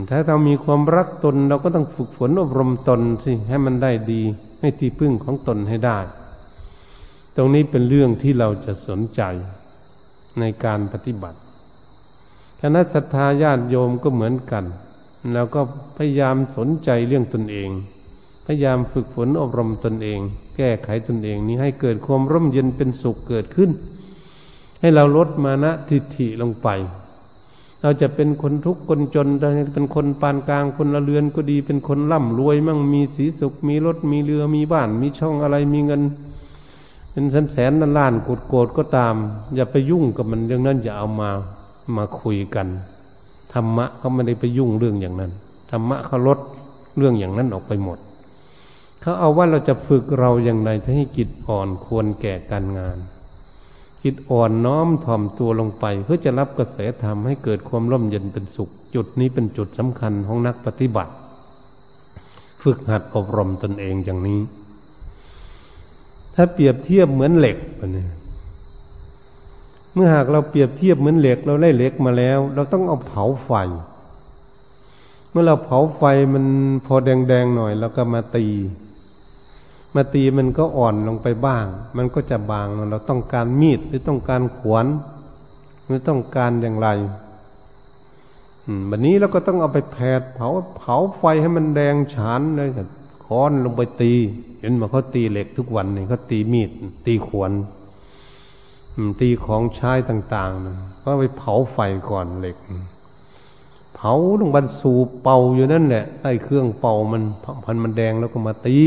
[0.08, 4.22] ถ้าเรามีความรักตนเราก็ต้องฝึกฝนอบรมตนสิให้มันได้ดี
[4.60, 5.98] ให้ที่พึ่งของตนให้ได้
[7.36, 9.22] ตรงนี้เป็นเรื่องที่เราจะสนใจ
[10.40, 11.38] ในการปฏิบัติ
[12.60, 14.64] คณะศรัทธาญาติโยมก็เหมือนกัน
[15.32, 15.60] แล้วก็
[15.96, 17.70] พยายามสนใจเรื่องตนเอง
[18.46, 20.20] พยายามฝึกฝนอบรมตนเอง
[20.56, 23.70] แก้ไขตนเองนี้ให้เกิดความร่มเย็นเป็นสุขเกิดขึ้น
[24.80, 26.68] ให้เราลดมานะทิฏฐิลงไป
[27.82, 29.28] เราจะเป็นคนทุกข์คนจน
[29.74, 36.02] เป็นคนปานกลางคนละเรือนก็ดีเป็นคนร่ำรวยมั่งมีสีสุข มีรถมีเรือมีบ้าน มีช่องอะไรมีเงิน
[37.10, 39.14] เป็นแสนแสนล้านล้านโกรธโกรธก็ตาม
[39.54, 41.30] อย่าไปยุ่งกับมันเรื่องนั้นอย่าเอามา
[41.96, 42.66] มาคุยกัน
[43.52, 45.32] ธรรมะเขาไม่ได้ไปยุ่งเรื่องอย่างนั้น
[45.70, 46.38] ธรรมะเขาลด
[46.96, 47.98] เรื่องอย่างนั้นออกไปหมด
[49.06, 52.98] เขาเอาว่าเราจะฝึกเราอย่างไรให้จิตอ่อนควรแก่การงาน
[54.04, 61.12] จิตอ่อนน้อมถ่อมตัวลงไป เพื่อจะรับกระแสธรรมให้เกิดความร่มเย็นเป็นสุข จุดนี้เป็นจุดสำคัญของนักปฏิบัติ
[62.62, 64.40] ฝึกหัดอบรมตนเองอย่างนี้
[66.34, 67.58] ถ้าเปรียบเทียบเหมือนเหล็ก
[67.92, 68.08] เนี่ย
[69.94, 73.50] เมื่อหากเราเปรียบเทียบเหมือนเหล็กเราได้เหล็กมาแล้ว เราต้องเอาเผาไฟ
[75.30, 76.02] เมื่อเราเผาไฟ
[76.34, 76.44] มัน
[76.86, 78.46] พอแดงๆหน่อยเราก็มาตี
[79.96, 84.86] มาตีมันก็อ่อนลงไปบ้าง มันก็จะบางเราต้องการมีดหรือต้องการขวาน
[85.86, 86.88] หรือต้องการอย่างไร
[88.86, 92.68] แบบนี้เราก็ต้องเอาไปแผดเผาเผาไฟให้มันแดงฉานเลย
[93.24, 94.12] ค้อนลงไปตี
[94.60, 96.70] เห็นมาเขาตีเหล็กทุกวันนี่เขาตีมีด
[97.06, 97.52] ตีขวาน
[99.20, 101.78] ตีของใช้ต่างๆนะก็ไปเผาไฟ
[102.10, 102.56] ก่อนเหล็ก
[103.94, 107.22] เผาลงบรรสูเป่าอยู่นั่นแหละใส่เครื่องเป่ามัน
[107.64, 108.78] พันมันแดงแล้วก็มาตี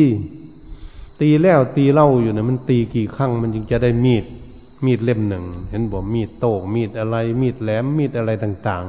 [1.21, 4.25] ตีแล้วตีเล่าอยู่เนี่ยมันตีกี่ครั้งมันจึงจะได้มีด
[4.85, 8.83] มีดเล่มหนึ่ง เห็นบอกมีดโตกมีดอะไร มีดแหลมมีดอะไรต่าง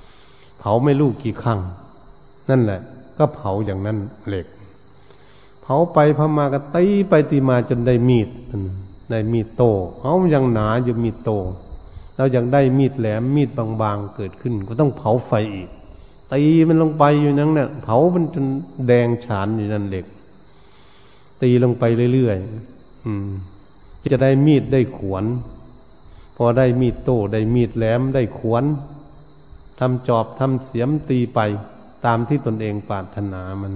[0.00, 1.60] ๆ เผาไม่รู้กี่ครั้ง
[2.48, 2.80] นั่นแหละ
[3.18, 4.46] ก็เผาอย่างนั้นเหล็ก
[5.62, 8.28] เผาไปพมาก็ตีไปตีมาจนได้มีด
[9.10, 9.62] ได้มีดโต
[9.98, 11.30] เขายังหนาอยู่มีดโต
[12.16, 13.48] เราอยากได้มีดแหลมมีด
[13.82, 15.70] บางๆเกิดขึ้น ก็ต้องเผาไฟอีก
[16.32, 18.46] ตีมันลงไปอยู่นั่นเนี่ยเผามันจน
[18.86, 20.06] แดงฉานอยู่นั่นเหล็ก
[21.42, 23.30] ตีลงไปเรื่อยๆอืม
[24.12, 25.24] จะได้มีดได้ขวน
[26.36, 28.64] พอได้มีดโตได้มีดแหลมได้ขวน
[29.78, 31.40] ทำจอบทำเสียมตีไป
[32.06, 33.72] ตามที่ตนเองปรารถนามัน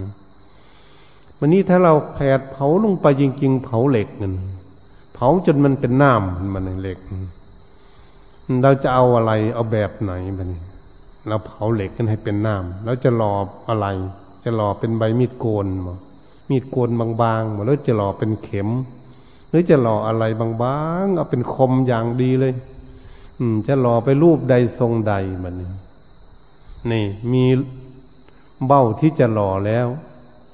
[1.38, 4.34] วันนี้ถ้าเราแผดเผาลงไปจริง ๆ เผาเหล็กนั่น
[5.14, 6.98] เผาจนมันเป็นน้ำมันเหล็ก
[8.62, 10.50] เราจะเอาอะไรเอาแบบไหนมัน
[11.28, 13.34] เราเผาเหล็กกันให้เป็นน้ำแล้วจะหล่อ
[13.68, 13.86] อะไร
[14.44, 15.94] จะหล่อเป็นใบมีดโกนมั้
[16.48, 18.68] มีดโกนบางๆหรือจะหล่อเป็นเข็ม
[19.48, 22.54] หรือจะหล่ออะไรบางๆเอาเป็นคมอย่างดีเลย
[23.38, 25.54] อืม จะหล่อไปรูปใดทรงใดมัน
[26.90, 27.44] นี่มี
[28.66, 29.86] เบ้าที่จะหล่อแล้ว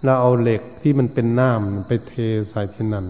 [0.05, 2.12] เราเอาเหล็กที่มันเป็นน้ำไปเท
[2.51, 3.07] ใส่ที่นั่น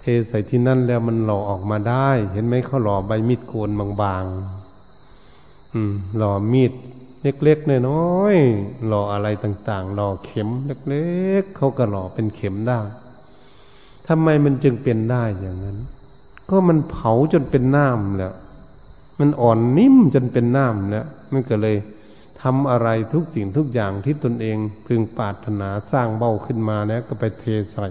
[0.00, 3.70] เทใส่ที่นั่นแล้วมันหล่อออกมาได้ เห็นไหมเขาหล่อใบมีดโกน
[4.02, 6.72] บางๆอืม หล่อมีด
[7.44, 10.48] เล็กๆน้อยๆหล่ออะไรต่างๆหล่อเข็ม
[10.88, 11.08] เล็
[11.40, 12.80] กๆเขาก็หล่อเป็นเข็มได้
[14.08, 15.78] ทำไมมันจึงเป็นได้อย่างนั้น
[16.48, 18.34] ก็มันเผาจนเป็นน้ำแล้ว
[19.20, 21.76] มันอ่อนนิ่มจนเป็นน้ำแล้ว มันก็เลย
[22.42, 27.86] ทำอะไรทุกสิ่งทุกอย่างที่ตนเองพึงปรารถนาสร้างเบ้าขึ้นมาแล้วก็ไปเทใส่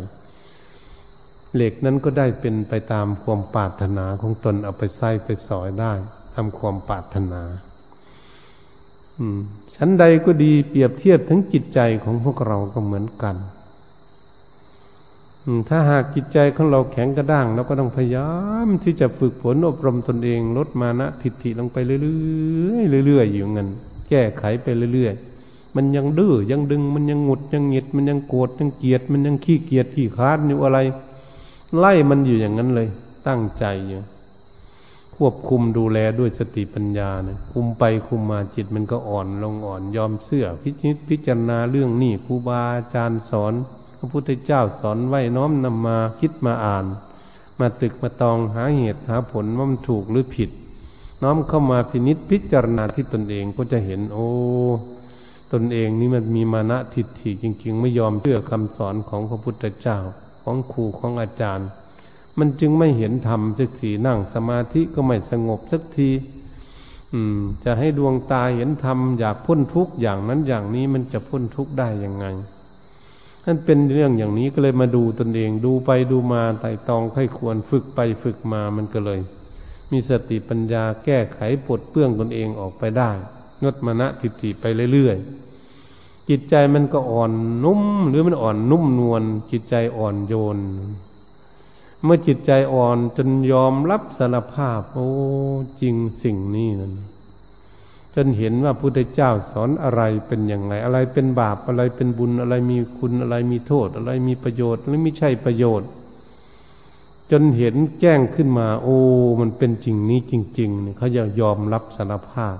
[1.53, 5.93] เหล็กนั้นก็ได้เป็นไปตามความปรารถนาของตนเอาไปใส่ไปสอยได้
[6.35, 7.41] ทำความปรารถนา
[9.75, 13.35] ชั้นใดก็ดีเปรียบเทียบทั้งจิตใจของพวกเราก็เหมือนกัน
[15.69, 18.31] ถ้าหากจิตใจของเราแข็งกระด้างเราก็ต้องพยายา
[18.65, 21.97] มที่จะฝึกฝนอบรมตนเอง ลดมานะทิฏฐิลงไปเรื่
[22.97, 23.69] อยๆเรื่อยๆอยู่เงั้น
[24.09, 30.79] แก้ไขไปเรื่อยๆมันยังดื้อยังดึงมันยังหงุดยังหงิด มันยังโกรธยังเกลียด มันยังขี้เกียจขี้ค้านอยู่อะไร
[31.77, 32.87] ไล่มันอยู่อย่างนั้นเลย
[33.27, 34.01] ตั้งใจอยู่
[35.17, 43.53] ควบคุมดูแลด้วยสติปัญญาเนี่ยคุมไปคุมมาจิตมันก็อ่อนลงอ่อนยอมเสื่อพิจิตพิจารณาเรื่องนี้ครูบาอาจารย์สอน
[43.97, 46.85] พระพุทธเจ้าสอนไว้น้อมนำมาคิดมาอ่าน
[47.59, 50.49] มาตึกมาตองหาเหตุหาผลว่ามันถูกหรือผิด
[51.23, 54.27] น้อมเข้ามาพินิษพิจารณาที่ตนเองก็จะเห็นโอ้
[55.53, 59.97] ตนเองนี่มันมีมานะทิฏฐิจริง ๆ ไม่ยอมเชื่อคำสอนของพระพุทธเจ้า
[60.43, 61.67] ของครูของอาจารย์
[62.39, 66.09] มันจึงไม่เห็นธรรมสักทีนั่งสมาธิก็ไม่สงบสักที
[67.63, 72.25] จะให้ดวงตาเห็นธรรมอยากพ้นทุกข์อย่างนั้นอย่างนี้มันจะพ้นทุกข์ได้ยังไง
[73.45, 79.19] นั่นเป็นเรื่องอย่างนี้ก็เลยมาดูตนเองดูไปดูมาไต่ตองให้ควรฝึกไปฝึกมามันก็เลย
[79.91, 83.11] มีสติปัญญาแก้ไขปลดเปื้องตนเองออกไปได้
[83.63, 87.31] งดมณะทิฏฐิไปเรื่อยๆจิตใจมันก็อ่อน
[87.63, 90.57] นุ่ม หรือมันอ่อนนุ่มนวลจิตใจอ่อนโยน
[92.05, 95.09] เมื่อจิตใจอ่อนจนยอมรับสารภาพ โอ้
[95.81, 96.93] จริงสิ่งนี้นั่น
[98.15, 105.89] จนเห็นว่าพุทธเจ้าสอนอะไรเป็นอย่างไร อะไรเป็นบาปอะไรเป็นบุญอะไรมีคุณอะไรมีโทษ อะไรมีประโยชน์หรือไม่ใช่ประโยชน์
[107.31, 108.97] จนเห็นแจ้งขึ้นมา โอ้
[109.39, 112.57] มันเป็นจริงนี้จริงๆเนี่ยเขาจะยอมรับสารภาพ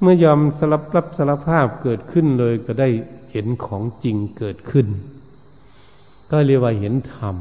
[0.00, 2.88] เมื่อยอมสารรับสารภาพเกิดขึ้นเลยก็ได้
[3.30, 4.86] เห็นของจริงเกิดขึ้น
[6.30, 7.36] ก็เรียกว่าเห็นธรรม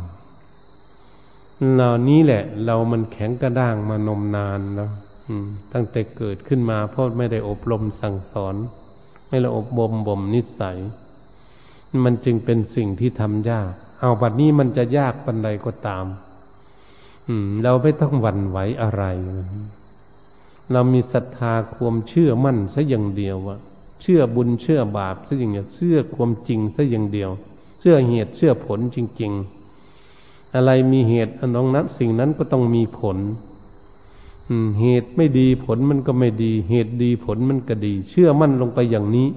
[1.70, 4.92] เหล่านี้แหละ เรามันแข็งกระด้างมานมนานแล้ว
[5.74, 8.56] ตั้งแต่เกิดขึ้นมาเพราะไม่ได้อบรมสั่งสอน
[9.30, 10.78] ไม่ได้อบรมบ่มนิสัย
[12.04, 16.06] มันจึงเป็นสิ่งที่ทำยาก เอาบัดนี้มันจะยากปันใดก็ตาม
[17.28, 19.04] อืม เราไม่ต้องหวั่นไหวอะไร
[20.72, 23.58] เรามีศรัทธาความเชื่อมั่นซะอย่างเดียวว่า
[24.02, 27.30] เชื่อบุญเชื่อบาปซะอย่างเดียวเชื่อความจริงซะอย่างเดียว
[27.80, 29.61] เชื่อเหตุเชื่อผลจริง ๆ
[30.56, 33.18] อะไรมีเหตุอันนองนั้น สิ่งนั้นก็ต้องมีผล
[34.82, 39.28] เหตุไม่ดีผลมันก็ไม่ดี เหตุดีผลมันก็ดี เชื่อมั่นลงไปอย่างนี้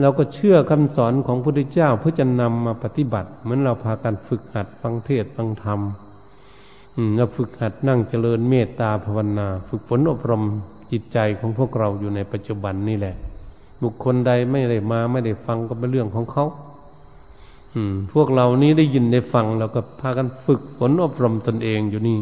[0.00, 5.80] เราก็เชื่อคำสอนของพระพุทธเจ้าเพื่อจะนำมาปฏิบัติ เหมือนเราพากันฝึกหัดฟังเทศฟังธรรม
[7.16, 10.44] เราฝึกหัดนั่งเจริญเมตตาภาวนา ฝึกฝนอบรม
[10.90, 13.14] จิตใจของพวกเราอยู่ในปัจจุบันนี่แหละ
[13.82, 16.44] บุคคลใดไม่ได้มาไม่ได้ฟังก็เป็นเรื่องของเขา
[18.12, 22.18] พวกเรานี้ได้ยินได้ฟังเราก็พากันฝึกฝนอบรมตนเองอยู่นี่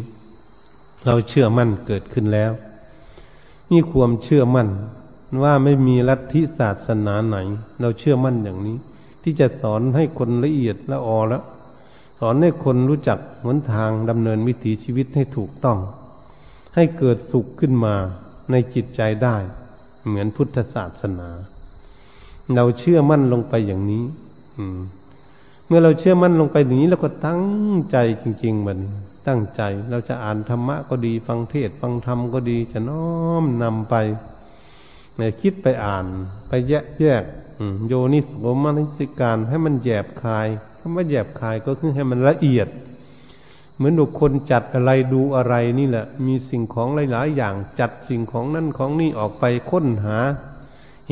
[1.07, 2.53] เราเชื่อมั่นเกิดขึ้นแล้ว
[3.71, 4.69] นี่ความเชื่อมั่น
[5.43, 7.37] ว่าไม่มีลัทธิศาสนาไหน
[7.81, 8.77] เราเชื่อมั่นอย่างนี้
[9.23, 11.43] ที่จะสอนให้คนละเอียดละออแล้ว
[12.19, 15.79] สอนให้คนรู้จักหนทางดำเนินวิถีชีวิตให้ถูกต้อง
[16.75, 17.95] ให้เกิดสุขขึ้นมา
[18.51, 19.37] ในจิตใจได้
[20.07, 21.29] เหมือนพุทธศาสนา
[22.55, 24.05] เราเชื่อมั่นลงไปอย่างนี้
[24.59, 24.79] อืม
[25.73, 27.43] มื่อเราเชื่อมั่นลงไปอย่างนี้เราก็ตั้ง
[27.91, 28.79] ใจจริงๆมัน
[29.29, 33.07] ตั้งใจ เราจะอ่านธรรมะก็ดี ฟังเทศฟังธรรมก็ดี จะน้อ
[33.43, 33.95] มนำไป
[35.19, 36.07] ในคิดไปอ่าน
[36.49, 37.25] ไปแยกแยก
[37.89, 42.69] โยนิสโมนิสิการให้มันแยบคายคำว่าแยบคายก็คือให้มันละเอียด
[43.77, 50.19] เหมือนบุคคลจัดอะไรดูอะไรนี่แหละ มีสิ่งของหลายๆ อย่างจัดสิ่งของนั่นของนี่ออกไปค้นหา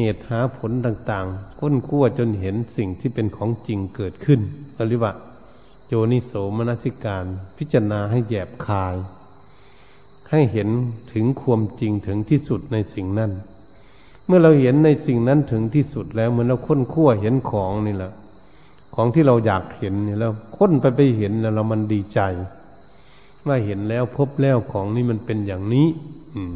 [0.00, 4.40] เหตุหาผลต่างๆก้นกั้วจนเห็นสิ่งที่เป็นของจริงเกิดขึ้น
[4.88, 5.12] เรียกว่า
[5.86, 7.24] โยนิโสมนสิการ
[7.58, 8.96] พิจารณาให้แยบคาย
[10.30, 10.68] ให้เห็น
[11.12, 13.30] ถึงความจริงถึงที่สุดในสิ่งนั้น
[14.26, 18.12] เมื่อเราเห็นในสิ่งนั้นถึงที่สุดแล้วเหมือนเราค้นขั้วเห็นของนี่แหละ
[18.94, 22.20] ของที่เราอยากเห็นนี่แล้วค้นไปไปเห็นแล้วเรามันดีใจ
[23.46, 25.86] ว่าเห็นแล้วพบแล้วของนี่มันเป็นอย่างนี้
[26.34, 26.54] อืม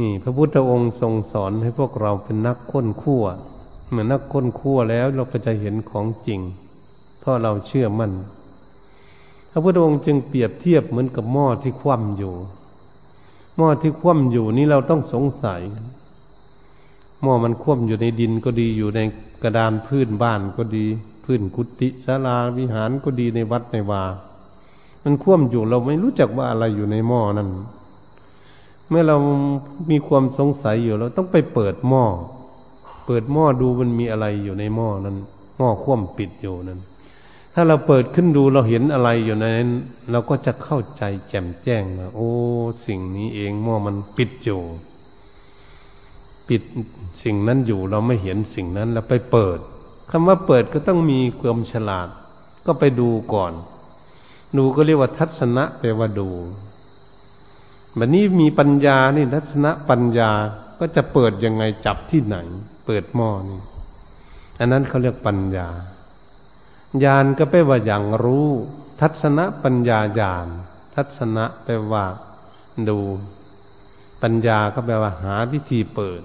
[0.00, 3.24] นี่ พระพุทธองค์ทรงสอนให้พวกเราเป็นนักค้นคั่ว
[3.88, 6.40] เหมือนนักค้นคั่วแล้วเราก็จะเห็นของจริง
[7.20, 8.12] เพราะเราเชื่อมั่น
[9.50, 12.34] พระพุทธองค์จึงเปรียบเทียบเหมือนกับหม้อที่คว่ำอยู่
[13.56, 15.62] หม้อที่คว่ำอยู่นี่เราต้องสงสัย
[17.22, 19.00] หม้อมันคว่ำอยู่ในดินก็ดีอยู่ใน
[19.42, 20.86] กระดานพื้นบ้านก็ดี
[21.24, 24.04] พื้นกุฏิศาลาวิหารก็ดีในวัดในวา
[25.02, 27.50] มันคว่ำอยู่เราไม่รู้จักว่าอะไรอยู่ในหม้อนั้น
[28.88, 29.16] เมื่อเรา
[29.90, 32.04] มีความสงสัยอยู่เราต้องไปเปิดหม้อ
[33.06, 35.16] เปิดหม้อดูมันมีอะไรอยู่ในหม้อนั้น
[35.58, 36.80] หม้อคว่ำปิดอยู่นั้น
[37.54, 39.70] ถ้าเราเปิดขึ้นดูเราเห็นอะไรอยู่ในนั้น
[40.10, 42.30] เราก็จะเข้าใจแจ่มแจ้งว่าโอ้
[42.86, 44.62] สิ่งนี้เองหม้อมันปิดอยู่
[46.48, 46.62] ปิด
[47.22, 49.58] สิ่งนั้นอยู่เราไม่เห็นสิ่งนั้นเราไปเปิด
[50.10, 52.08] คำว่าเปิดก็ต้องมีความฉลาด
[52.66, 53.52] ก็ไปดูก่อน
[54.56, 56.28] ดูก็เรียกว่าทัศนะแปลว่าดู
[57.96, 60.30] แบบนี้มีปัญญานี่ทัศนะปัญญา
[60.78, 62.36] ก็จะเปิดยังไงจับที่ไหน
[62.86, 63.60] เปิดหม้อนี่
[64.58, 65.68] อันนั้นเขาเรียกปัญญา
[67.04, 68.48] ญาณก็แปลว่าอย่างรู้
[69.00, 70.48] ทัศนะปัญญาญาณ
[70.94, 72.04] ทัศนะแปลว่า
[72.88, 72.98] ดู
[74.22, 76.22] ปัญญาก็แปลว่า หาวิธีเปิด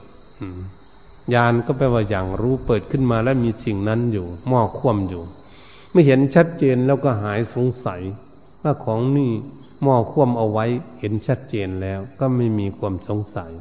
[1.33, 5.23] ญาณก็แปลว่าอย่างรู้เปิดขึ้นมาแล้วมีสิ่งนั้นอยู่หม้อคว่ำอยู่
[5.91, 8.01] ไม่เห็นชัดเจนแล้วก็หายสงสัย
[8.63, 9.31] ว่าของนี่
[9.81, 10.65] หม้อคว่ำเอาไว้
[10.99, 13.51] เห็นชัดเจนแล้วก็ไม่มีความสงสัย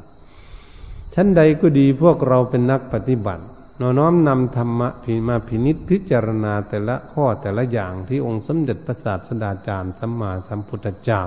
[1.15, 3.43] ชั้นใดก็ดีพวกเราเป็นนักปฏิบัติ
[3.79, 11.21] นน้อมนำธรรมะพิมาพินิษพิจารณาแต่ละข้อแต่ละอย่างที่องค์สมเด็จพระศาสดาจารย์สัมมาสัมพุทธเจ้า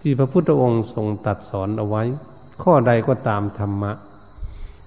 [0.00, 2.02] ที่พระพุทธองค์ทรงตัดสอนเอาไว้
[2.62, 3.92] ข้อใดก็ตามธรรมะ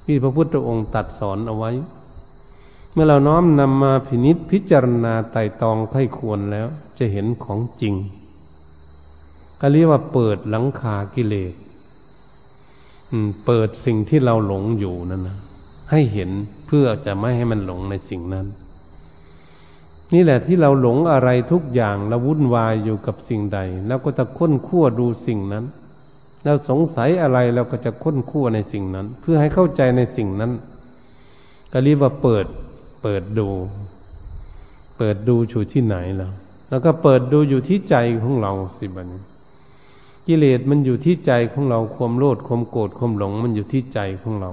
[0.06, 1.72] ที่พระพุทธองค์ตัดสอนเอาไว้
[2.94, 6.68] เมื่อเราน้อมนำมาพินิษพิจารณาไต่ตองไข้ควรแล้ว
[6.98, 7.94] จะเห็นของจริง
[9.62, 11.54] ก็เรียกว่าเปิดหลังคากิเลส
[13.46, 15.38] เปิดสิ่งที่เราหลงอยู่นั่นนะ
[15.92, 16.30] ให้เห็น
[16.68, 18.46] เพื่อจะไม่ให้มันหลงในสิ่งนั้น
[20.14, 25.66] นี่แหละที่เราหลงอะไรทุกอย่างเราวุ่นวายอยู่กับสิ่งใดแล้วก็จะค้นคั่วดูสิ่งนั้น
[26.44, 30.52] เราสงสัยอะไรเราก็จะค้นคั่วในสิ่งนั้น เพื่อให้เข้าใจในสิ่งนั้น
[31.72, 32.46] ก็เรียกว่าเปิด
[33.04, 33.50] เปิดดู
[34.98, 36.32] เปิดดูอยู่ที่ไหนแล้ว
[36.70, 39.08] แล้วก็เปิดดูอยู่ที่ใจของเราสิบัน
[40.32, 44.52] กิเลสมันอยู่ที่ใจของเราความโลดความโกรธความหลง มันอยู่ที่ใจของเรา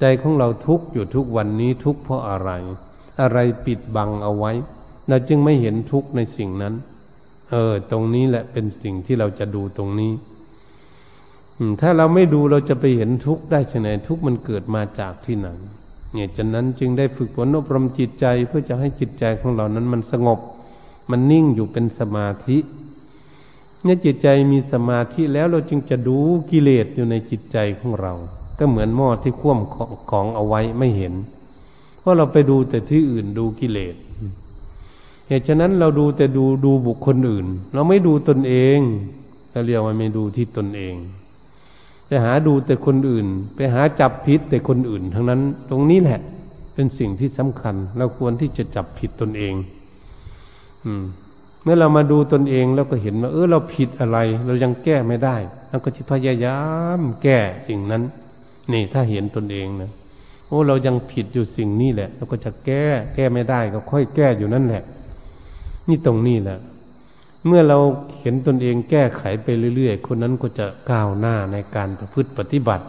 [0.00, 2.50] ใจของเราทุกข์อยู่ทุกวันนี้ทุกข์เพราะอะไร
[3.20, 4.52] อะไรปิดบังเอาไว้
[5.08, 6.74] เราจึงไม่เห็นทุกข์ในสิ่งนั้น
[7.50, 10.12] เออ ตรงนี้แหละเป็นสิ่งที่เราจะดูตรงนี้
[11.80, 15.48] ถ้าเราไม่ดูเราจะไปเห็นทุกข์ได้เช่นไรทุกข์มันเกิดมาจากที่ไหน
[16.12, 20.40] เนี่ยฉะนั้นจึงได้ฝึกฝนอบรมจิตใจเพื่อจะให้จิตใจของเรานั้นมันสงบ
[21.10, 22.58] มันนิ่งอยู่เป็นสมาธิ
[23.88, 26.18] เนี่ยจิตใจมีสมาธิแล้วเราจึงจะดู
[26.50, 28.14] กิเลสอยู่ในจิตใจของเรา
[28.58, 31.14] ก็เหมือนหม้อที่คว่ำของเอาไว้ไม่เห็น
[32.00, 33.94] เพราะเราไปดูแต่ที่อื่นดูกิเลส
[35.28, 38.78] เหตุฉะนั้นเราดูแต่ดูดูบุคคลอื่น เราไม่ดูตนเอง
[39.50, 40.94] เราเรียกว่าไม่ดูที่ตนเอง
[42.06, 46.20] ไปหาดูแต่คนอื่น ไปหาจับผิดแต่คนอื่น ทั้งนั้น ตรงนี้แหละ
[46.74, 49.54] เป็นสิ่งที่สำคัญ เราควรที่จะจับผิดตนเอง
[50.84, 51.04] อืม
[51.70, 55.36] มื่อเรามาดูตนเองแล้วก็เห็นว่าเออเราผิดอะไร เรายังแก้ไม่ได้
[55.70, 56.60] เราก็จะพยายา
[56.98, 57.38] มแก้
[57.68, 58.02] สิ่งนั้น
[58.72, 59.90] นี่ถ้าเห็นตนเองนะ
[60.46, 64.82] โอ้เรายังผิดอยู่สิ่งนี้แหละเราก็จะแก้แก้ไม่ได้ก็ค่อยแก้อยู่นั่นแหละ
[65.88, 66.58] นี่ตรงนี้แหละ
[67.46, 67.78] เมื่อเรา
[68.20, 69.46] เห็นตนเองแก้ไขไป
[69.76, 72.84] เรื่อยๆ คนนั้นก็จะก้าวหน้าในการประพฤติปฏิบัติ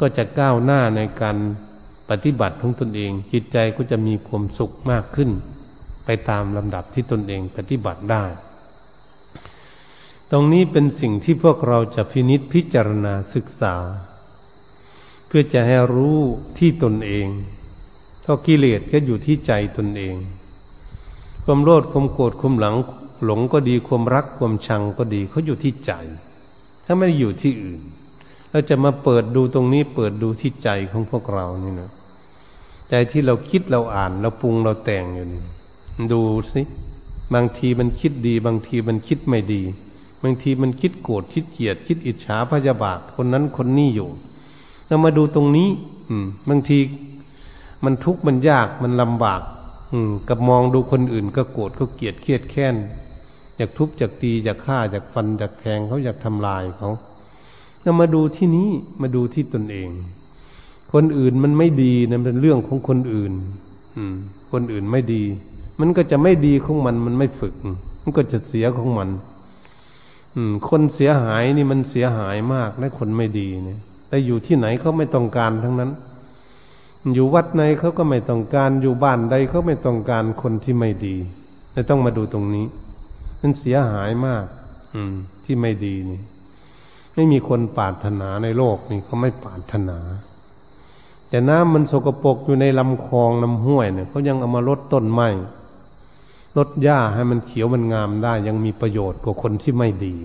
[0.00, 1.36] ก็จะก้าวหน้าในการ
[2.10, 5.30] ปฏิบัติของตนเอง จิตใจก็จะมีความสุขมากขึ้น
[6.10, 8.24] ไปตามลำดับที่ตนเองปฏิบัติได้
[10.30, 13.74] ตรงนี้เป็นสิ่งที่พวกเราจะพินิษพิจารณาศึกษา
[15.26, 16.18] เพื่อจะให้รู้
[16.58, 17.26] ที่ตนเอง
[18.20, 20.16] เพราะกิเลสก็อยู่ที่ใจตนเอง
[21.44, 22.76] ความโลดความโกรธความหลัง
[23.24, 25.92] หลงก็ดีความรักความชังก็ดีเขาอยู่ที่ใจ
[26.84, 27.80] ถ้าไม่อยู่ที่อื่น
[28.50, 31.90] เราจะมาเปิดดูตรงนี้เปิดดูที่ใจของพวกเรานี่นะ
[32.90, 35.42] ใจที่เราคิดเราอ่านเราปรุงเราแต่งอยู่นี่
[36.12, 36.22] ดู
[36.52, 36.62] สิ
[37.34, 39.62] บางทีมันคิดดี บางทีมันคิดไม่ดี
[40.22, 44.08] บางทีมันคิดโกรธคิดเกลียด คิดอิจฉาพยาบาทคนนั้นคนนี้อยู่
[44.86, 45.68] เรามาดูตรงนี้
[46.08, 46.78] อืม บางที
[47.84, 49.42] มันทุกข์มันยากมันลำบาก
[49.92, 52.76] อืม กับมองดูคนอื่น ก็โกรธก็เกลียดเครียดแค้น
[53.56, 56.90] อยากทุบอยากตีอยากฆ่าอยากฟันอยากแทงเขาอยากทำลายเขา
[57.82, 58.68] เรามาดูที่นี้
[59.02, 59.88] มาดูที่ตนเอง
[60.92, 63.32] คนอื่นมันไม่ดีนะเป็นเรื่องของคนอื่น
[63.96, 64.14] อืม
[64.52, 65.22] คนอื่นไม่ดี
[65.80, 67.54] มันก็จะไม่ดีของมัน มันไม่ฝึก
[68.02, 69.08] มันก็จะเสียของมัน
[70.34, 75.90] อืม คนเสียหายนี่มันเสียหายมากและคนไม่ดีเนี่ยแต่อยู่ที่ไหนเขาไม่ต้องการทั้งนั้น
[77.14, 81.16] อยู่วัดไหนเขาก็ไม่ต้องการ อยู่บ้านใดเขาไม่ต้องการคนที่ไม่ดี
[81.72, 82.66] แต่ต้องมาดูตรงนี้
[83.40, 84.44] มันเสียหายมาก
[84.94, 85.14] อืม
[85.44, 86.20] ที่ไม่ดีนี่
[87.14, 89.98] ไม่มีคนปาถนาในโลกนี่เขาไม่ปาถนา
[91.28, 95.28] แต่น้ำมันสกปรกอยู่ในลำคลองลำห้วยเนี่ยเขายังเอามาลดต้นไม้
[96.56, 100.16] ลดหญ้าให้มันเขียวมันงามได้ ยังมีประโยชน์กว่าคนที่ไม่ดี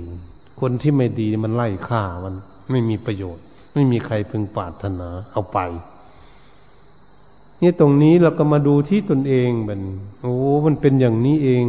[0.62, 2.34] คนที่ไม่ดีมันไล่ฆ่ามัน
[2.72, 3.44] ไม่มีประโยชน์
[3.74, 5.60] ไม่มีใครพึงปรารถนาเอาไป
[7.62, 9.82] นี่ตรงนี้เราก็มาดูที่ตนเองมัน
[10.22, 11.66] โอ้มันเป็นอย่างนี้เอง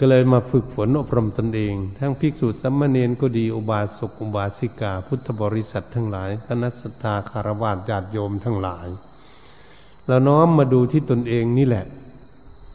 [0.00, 8.88] ก็เลยมาฝึกฝนอบรมตนเอง ทั้งภิกษุสัมมาเนนก็ดีอุบาสกอุบาสิกา พุทธบริษัททั้งหลายคณะสัตยาคารวะญาติโยมทั้งหลาย
[10.06, 11.84] เราน้อมมาดูที่ตนเองนี่แหละ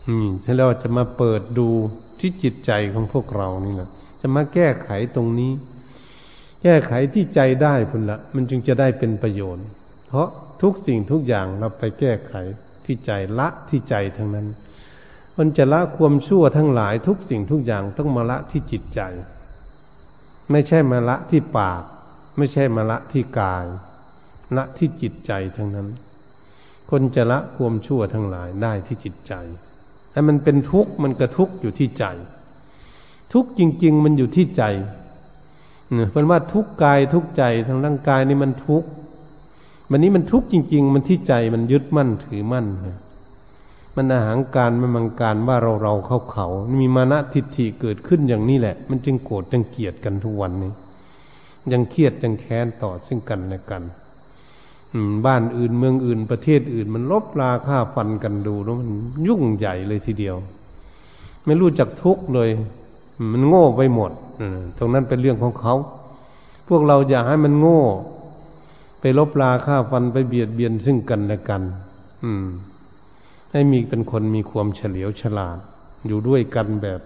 [0.08, 1.68] อืมที่เราจะมาเปิดดู
[2.20, 3.90] ที่จิตใจของพวกเรานี่แหละ
[4.22, 5.52] จะมาแก้ไขตรงนี้
[6.64, 9.66] แก้ไขที่ใจได้พุ่นละมันจึงจะได้เป็นประโยชน์
[10.08, 10.28] เพราะ
[10.62, 12.34] ทุกสิ่งทุกอย่างเราไปแก้ไข
[12.86, 14.48] ที่ใจละที่ใจทั้งนั้น
[15.38, 19.02] มันจะละความชั่วทั้งหลายทุกสิ่งทุกอย่างต้องมาละที่จิตใจ
[20.52, 21.84] ไม่ใช่มาละที่ปาก
[22.38, 23.66] ไม่ใช่มาละที่กาย
[24.56, 25.88] ละที่จิตใจทั้งนั้น
[26.90, 29.34] คนจะละความชั่วทั้งหลายได้ที่จิตใจ
[30.12, 32.06] แต่มันเป็นทุกข์มันกระทุกข์อยู่ที่ใจ
[33.34, 34.64] ทุกข์จริง ๆ มันอยู่ที่ใจ
[35.94, 38.90] เนี่ยเป็นว่าทุกกายทุกใจทางร่างกายนี่มันทุกข์
[39.90, 42.68] มันนี้มันทุกข์จริง ๆ มันที่ใจมันยึดมั่นถือมั่น
[43.96, 46.48] มันอาหารการมันมังการว่าเราเราเขาเขา
[46.82, 50.72] มีมานะทิฏฐิเกิดขึ้นอย่างนี้แหละ มันจึงโกรธจึงเกลียดกันทุกวันนี้
[51.72, 53.84] ยังเครียดยังแค้นต่อซึ่งกันและกัน
[55.26, 58.90] บ้านอื่นเมืองอื่นประเทศอื่น มันลบราค่าฟันกันดูแล้วมัน
[59.28, 60.36] ยุ่งใหญ่เลยทีเดียว
[61.46, 62.50] ไม่รู้จักทุกข์เลย
[63.32, 64.12] มันโง่ไปหมด
[64.78, 65.76] ตรงนั้นเป็นเรื่องของเขา
[66.68, 67.82] พวกเราอยากให้มันโง่
[69.00, 71.62] ไปลบราค่าฟันไปเบียดเบียนซึ่งกันและกัน
[72.24, 72.46] อืม
[73.52, 75.58] ให้มีเป็นคนมีความเฉลียวฉลาด
[76.08, 77.02] อยู่ด้วยกันแบบ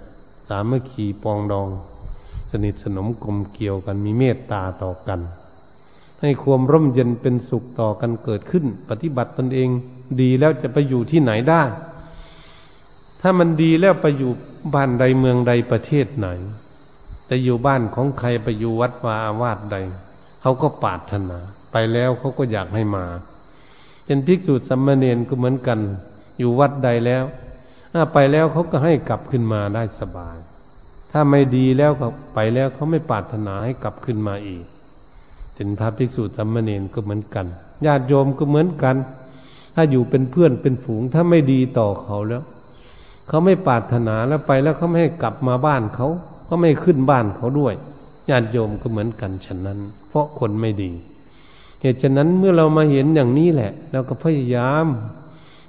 [0.47, 1.67] สามัคคีปองดอง
[2.51, 5.19] สนิทสนมกลมเกี่ยวกันมีเมตตาต่อกัน
[6.25, 9.69] ให้ความร่มเย็นเป็นสุขต่อกันเกิดขึ้น ปฏิบัติตนเอง
[10.21, 11.63] ดีแล้วจะไปอยู่ที่ไหนได้
[13.21, 14.31] ถ้ามันดีแล้วไปอยู่
[14.73, 16.27] บ้านใดเมืองใดประเทศไหน
[17.27, 19.77] แต่อยู่บ้านของใครไปอยู่วัดวาอาวาสใด
[20.41, 21.39] เขาก็ปาถนา
[21.71, 23.05] ไปแล้วเขาก็อยากให้มา
[24.05, 25.79] เป็นภิกษุสัมมาเนนก็เหมือนกัน
[26.39, 27.23] อยู่วัดใดแล้ว
[28.13, 30.37] ไปแล้วเขาก็ให้กลับขึ้นมาได้สบาย
[31.11, 34.65] ถ้าไม่ดีแล้วก็ไปแล้วเขาไม่ปาถนาให้กลับขึ้นมาอีก
[35.55, 37.45] เป็นพระภิกษุสามเณรก็เหมือนกัน
[37.85, 38.95] ญาติโยมก็เหมือนกัน
[39.75, 42.43] ถ้าอยู่เป็นเพื่อนเป็นฝูงถ้าไม่ดีต่อเขาแล้ว
[43.27, 46.07] เขาไม่ปรารถนาแล้วไปแล้วเขาไม่ให้กลับมาบ้านเขา
[46.45, 47.73] เขาไม่ขึ้นบ้านเขาด้วย
[48.29, 49.79] ญาติโยมก็เหมือนกันฉะนั้น
[50.09, 50.91] เพราะคนไม่ดี
[51.81, 54.85] เหตุฉะนั้นเมื่อเรามาเห็นอย่างนี้แหละเราก็พยายาม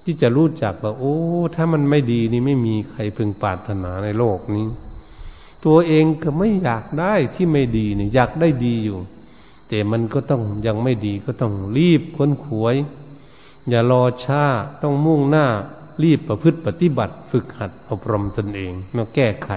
[0.04, 1.16] ที่จะรู้จักว่าโอ้
[1.54, 4.66] ถ้ามันไม่ดีนี่ไม่มีใครพึงปรารถนาในโลกนี้
[5.64, 8.98] ตัวเองก็ไม่อยากได้ที่ไม่ดีนี่อยากได้ดีอยู่
[9.68, 12.76] แต่มันก็ต้องยังไม่ดีก็ต้องรีบค้นขวย
[13.68, 14.44] อย่ารอช้า
[14.82, 15.46] ต้องมุ่งหน้า
[16.02, 19.50] รีบประพฤติปฏิบัติ ฝึกหัดอบรมตนเองมาแก้ไข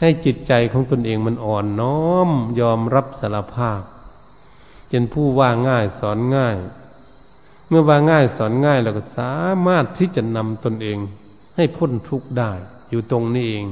[0.00, 2.30] ให้จิตใจของตนเองมันอ่อนน้อม
[2.60, 3.80] ยอมรับสารภาพ
[4.88, 6.56] เป็นผู้ว่าง่ายสอนง่าย
[7.68, 9.34] เมื่อว่าง่ายสอนง่ายเราก็สา
[9.66, 10.98] มารถที่จะนำตนเอง
[11.56, 12.52] ให้พ้นทุกข์ได้
[12.90, 13.66] อยู่ตรงนี้เอง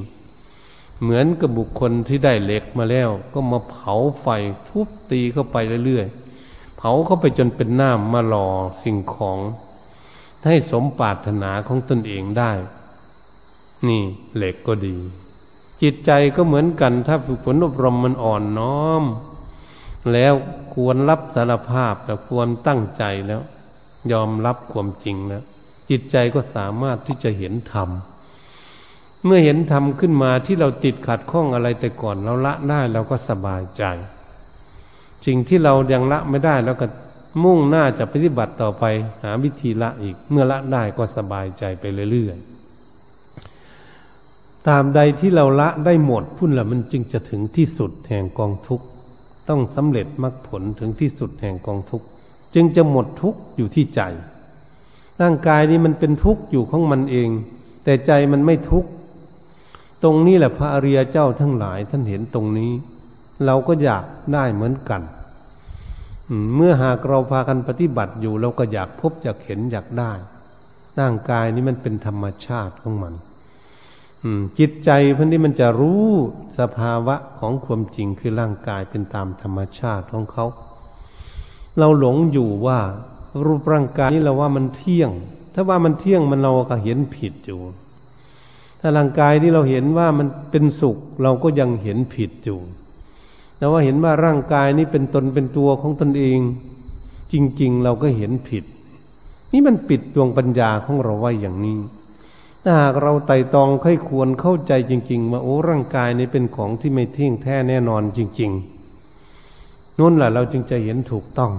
[1.03, 4.27] เหมือนกับบุคคลที่ได้เหล็กมาแล้ว ก็มาเผาไฟ
[4.69, 8.49] ทุบตีเข้าไปเรื่อยๆ เผาเข้าไปจนเป็นน้ำมาหล่อ
[8.83, 9.39] สิ่งของ
[10.47, 12.53] ให้สมปรารถนาของตนเองได้
[13.89, 14.03] นี่
[14.37, 14.97] เหล็กก็ดี
[15.83, 19.05] จิตใจก็เหมือนกันถ้าฝึกฝนอบรมมันอ่อนน้อม
[20.13, 20.35] แล้ว
[20.75, 23.41] ควรรับสารภาพแต่ควรตั้งใจแล้ว
[24.13, 25.43] ยอมรับความจริงแล้ว
[25.91, 27.89] จิตใจก็สามารถที่จะเห็นธรรม
[29.25, 33.85] เมื่อเห็นธรรมขึ้นมาที่เราติดขัดข้องอะไรแต่ก่อนเราละได้เราก็สบายใจ
[35.27, 36.87] สิ่งที่เรายังละไม่ได้เราก็
[37.45, 38.85] มุ่งหน้าจะปฏิบัติต่อไป
[39.23, 48.87] หาวิธีละอีก เมื่อละได้ก็สบายใจไปเรื่อยๆตามใดที่เราละได้หมดพุ่นละมันจึงจะถึงที่สุดแห่งกองทุกข์
[49.49, 52.07] ต้องสำเร็จมรรคผลถึงที่สุดแห่งกองทุกข์
[52.55, 54.01] จึงจะหมดทุกข์อยู่ที่ใจ
[55.21, 57.29] ร่างกายนี้มันเป็นทุกข์อยู่ของมันเอง
[57.85, 58.91] แต่ใจมันไม่ทุกข์
[60.03, 62.73] ตรงนี้แหละพระอริยเจ้าทั้งหลายท่านเห็นตรงนี้
[63.45, 65.03] เราก็อยากได้เหมือนกัน
[66.57, 70.13] เมื่อหากเราพากันปฏิบัติอยู่ เราก็อยากพบอยากเห็นอยากได้
[71.01, 73.15] ร่างกายนี้มันเป็นธรรมชาติของมัน
[74.59, 76.07] จิตใจพันนี้มันจะรู้
[76.59, 80.47] สภาวะของความจริงคือร่างกายเป็นตามธรรมชาติของเขา
[81.79, 82.79] เราหลงอยู่ว่า
[83.45, 85.11] รูปร่างกายนี้เราว่ามันเที่ยง
[85.55, 87.61] ถ้าว่ามันเที่ยงมันเราก็เห็นผิดอยู่
[88.81, 92.59] ถ้าร่างกายที่เราเห็นว่ามันเป็นสุข เราก็ยังเห็นผิดอยู่
[93.57, 96.39] แต่ว่าเห็นว่าร่างกายนี้เป็นตนเป็นตัวของตนเอง
[97.33, 98.65] จริง ๆ เราก็เห็นผิด
[99.53, 101.79] นี่มันปิดดวงปัญญาของเราไว้อย่างนี้
[102.63, 108.51] ถ้าหากเราไต่ตองค่อยควรเข้าใจจริง ๆ ว่าโอ้ร่างกายนี้เป็นของที่ไม่เที่ยงแท้แน่นอนจริง
[109.25, 111.53] ๆนู่นแหละเราจึงจะเห็นถูกต้อง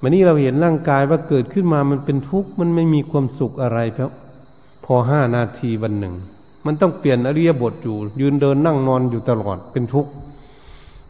[0.00, 4.10] วันนี้เราเห็นร่างกายว่าเกิดขึ้นมามันเป็นทุกข์มันไม่มีความสุขอะไรครับ
[4.90, 6.14] พอห้านาทีวันหนึ่ง
[6.66, 10.10] มันต้องเปลี่ยนอริยบทอยู่ ยืนเดินนั่งนอนอยู่ตลอดเป็นทุกข์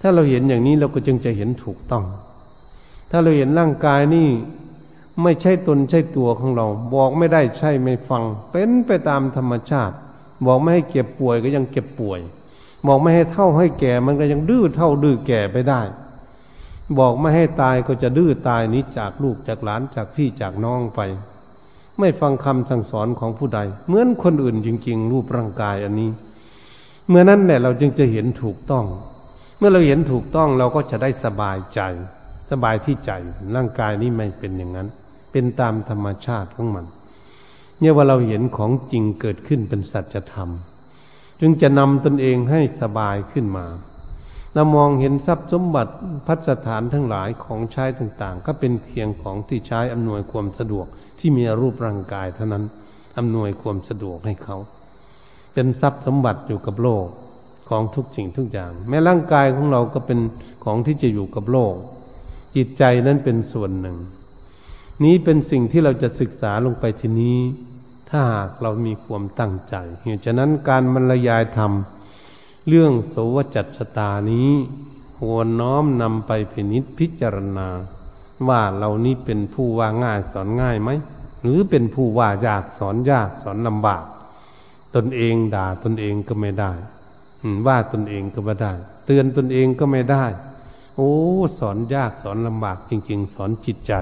[0.00, 2.04] ถ้าเราเห็นอย่างนี้เราก็จึงจะเห็นถูกต้อง
[3.10, 4.28] ถ้าเราเห็นร่างกายนี่
[5.22, 9.94] ไม่ใช่ตนใช่ตัวของเรา บอกไม่ได้ใช่ไม่ฟัง เป็นไปตามธรรมชาติ
[10.46, 12.20] บอกไม่ให้เก็บป่วยก็ยังเก็บป่วย
[12.86, 15.80] บอกไม่ให้เท่าให้แก่มันก็ยังดื้อเท่าดื้อแก่ไปได้
[16.98, 21.00] บอกไม่ให้ตายก็จะดื้อตายนี้จากลูกจากหลานจากพี่จากน้องไป
[22.00, 26.10] ไม่ฟังคำสั่งสอนของผู้ใด เหมือนคนอื่นจริง ๆ รูปร่างกายอันนี้
[27.08, 28.84] เมื่อนั้นแหละเราจึงจะเห็นถูกต้อง
[29.58, 31.80] เมื่อเราเห็นถูกต้องเราก็จะได้สบายใจ
[32.50, 33.10] สบายที่ใจ
[33.56, 34.88] ร่างกายนี้ไม่เป็นอย่างนั้น
[35.32, 36.86] เป็นตามธรรมชาติของมัน
[37.78, 40.50] เนี่ยว่าเราเห็นของจริงเกิดขึ้นเป็นสัจธรรม
[41.40, 43.66] จึงจะนำตนเองให้สบายขึ้นมา
[44.54, 45.92] เรามองเห็นทรัพย์สมบัติ
[46.26, 50.86] พัฒฐานทั้งหลายของใช้ต่างๆ ก็เป็นเพียงของที่ใช้อำนวยความสะดวก
[51.18, 52.64] ที่มีรูปร่างกายเท่านั้น
[53.18, 54.56] อำนวยความสะดวกให้เขา
[55.54, 57.06] เป็นทรัพย์สมบัติอยู่กับโลก
[57.68, 60.18] ของทุกสิ่งทุกอย่าง แม้ร่างกายของเราก็เป็น
[60.64, 61.74] ของที่จะอยู่กับโลก
[62.56, 63.96] จิตใจนั้นเป็นส่วนหนึ่ง
[65.04, 67.38] นี้เป็นสิ่งที่เราจะศึกษาลงไปทีนี้
[68.10, 71.72] ถ้าหากเรามีความตั้งใจเหตุฉะนั้นการบรรยายธรรม
[72.68, 74.50] เรื่องโสวจัตชตานี้
[75.18, 77.68] ควรน้อมนำไปพินิจพิจารณา
[78.48, 80.90] ว่าเรานี้เป็นผู้ว่าง่ายสอนง่ายไหม
[81.42, 84.04] หรือเป็นผู้ว่ายากสอนยากสอนลำบาก
[84.94, 86.72] ตนเองด่าตนเองก็ไม่ได้
[87.66, 88.72] ว่าตนเองก็ไม่ได้
[89.06, 90.24] เตือนตนเองก็ไม่ได้
[90.96, 91.12] โอ้
[91.58, 93.94] สอนยากสอนลำบาก จริง ๆ สอนจิตใจ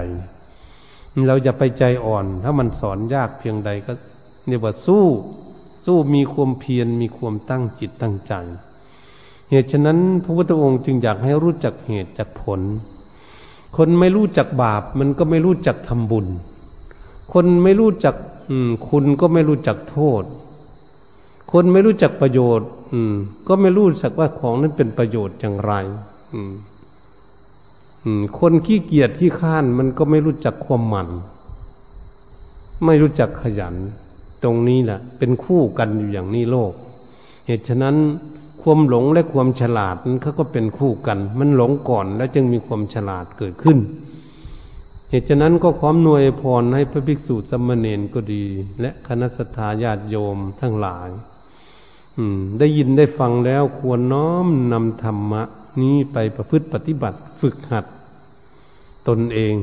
[1.27, 3.93] เราจะไปใจอ่อน ถ้ามันสอนยากเพียงใดก็
[4.47, 5.05] เรียว่าสู้
[5.85, 8.33] สู้มีความเพียรมีความตั้งจิตตั้งใจ
[9.49, 12.61] เหตุฉะนั้นพระพุทธองค์จึงอยากให้รู้จักเหตุจักผล
[13.75, 16.27] คนไม่รู้จักบาป มันก็ไม่รู้จักทำบุญ
[17.33, 18.15] คนไม่รู้จัก
[18.89, 20.23] คุณก็ไม่รู้จักโทษ
[21.51, 23.13] คนไม่รู้จักประโยชน์ อืม
[23.47, 25.73] ก็ไม่รู้สักว่าของนั้นเป็นประโยชน์อย่างไร
[26.33, 26.53] อืม
[28.39, 31.09] คนขี้เกียจขี้ข้านมันก็ไม่รู้จักความหมัน
[32.85, 33.75] ไม่รู้จักขยัน
[34.43, 36.73] ตรงนี้แหละเป็นคู่กันอยู่อย่างนี้โลก
[37.45, 37.95] เหตุฉะนั้น
[38.61, 43.77] ความหลงและความฉลาดนั้นเขาก็เป็นคู่กัน มันหลงก่อนแล้วจึงมีความฉลาดเกิดขึ้น
[45.09, 48.43] เหตุฉะนั้นก็ขอมนวยพรให้พระภิกษุสมณเณรก็ดี
[48.81, 51.09] และคณะสัตยาญาติโยมทั้งหลาย
[52.17, 55.43] อืม ได้ยินได้ฟังแล้วควรน้อมนำธรรมะ
[55.81, 57.85] นี้ไปประพฤติปฏิบัติฝึกหัด
[59.07, 59.55] ตนเอง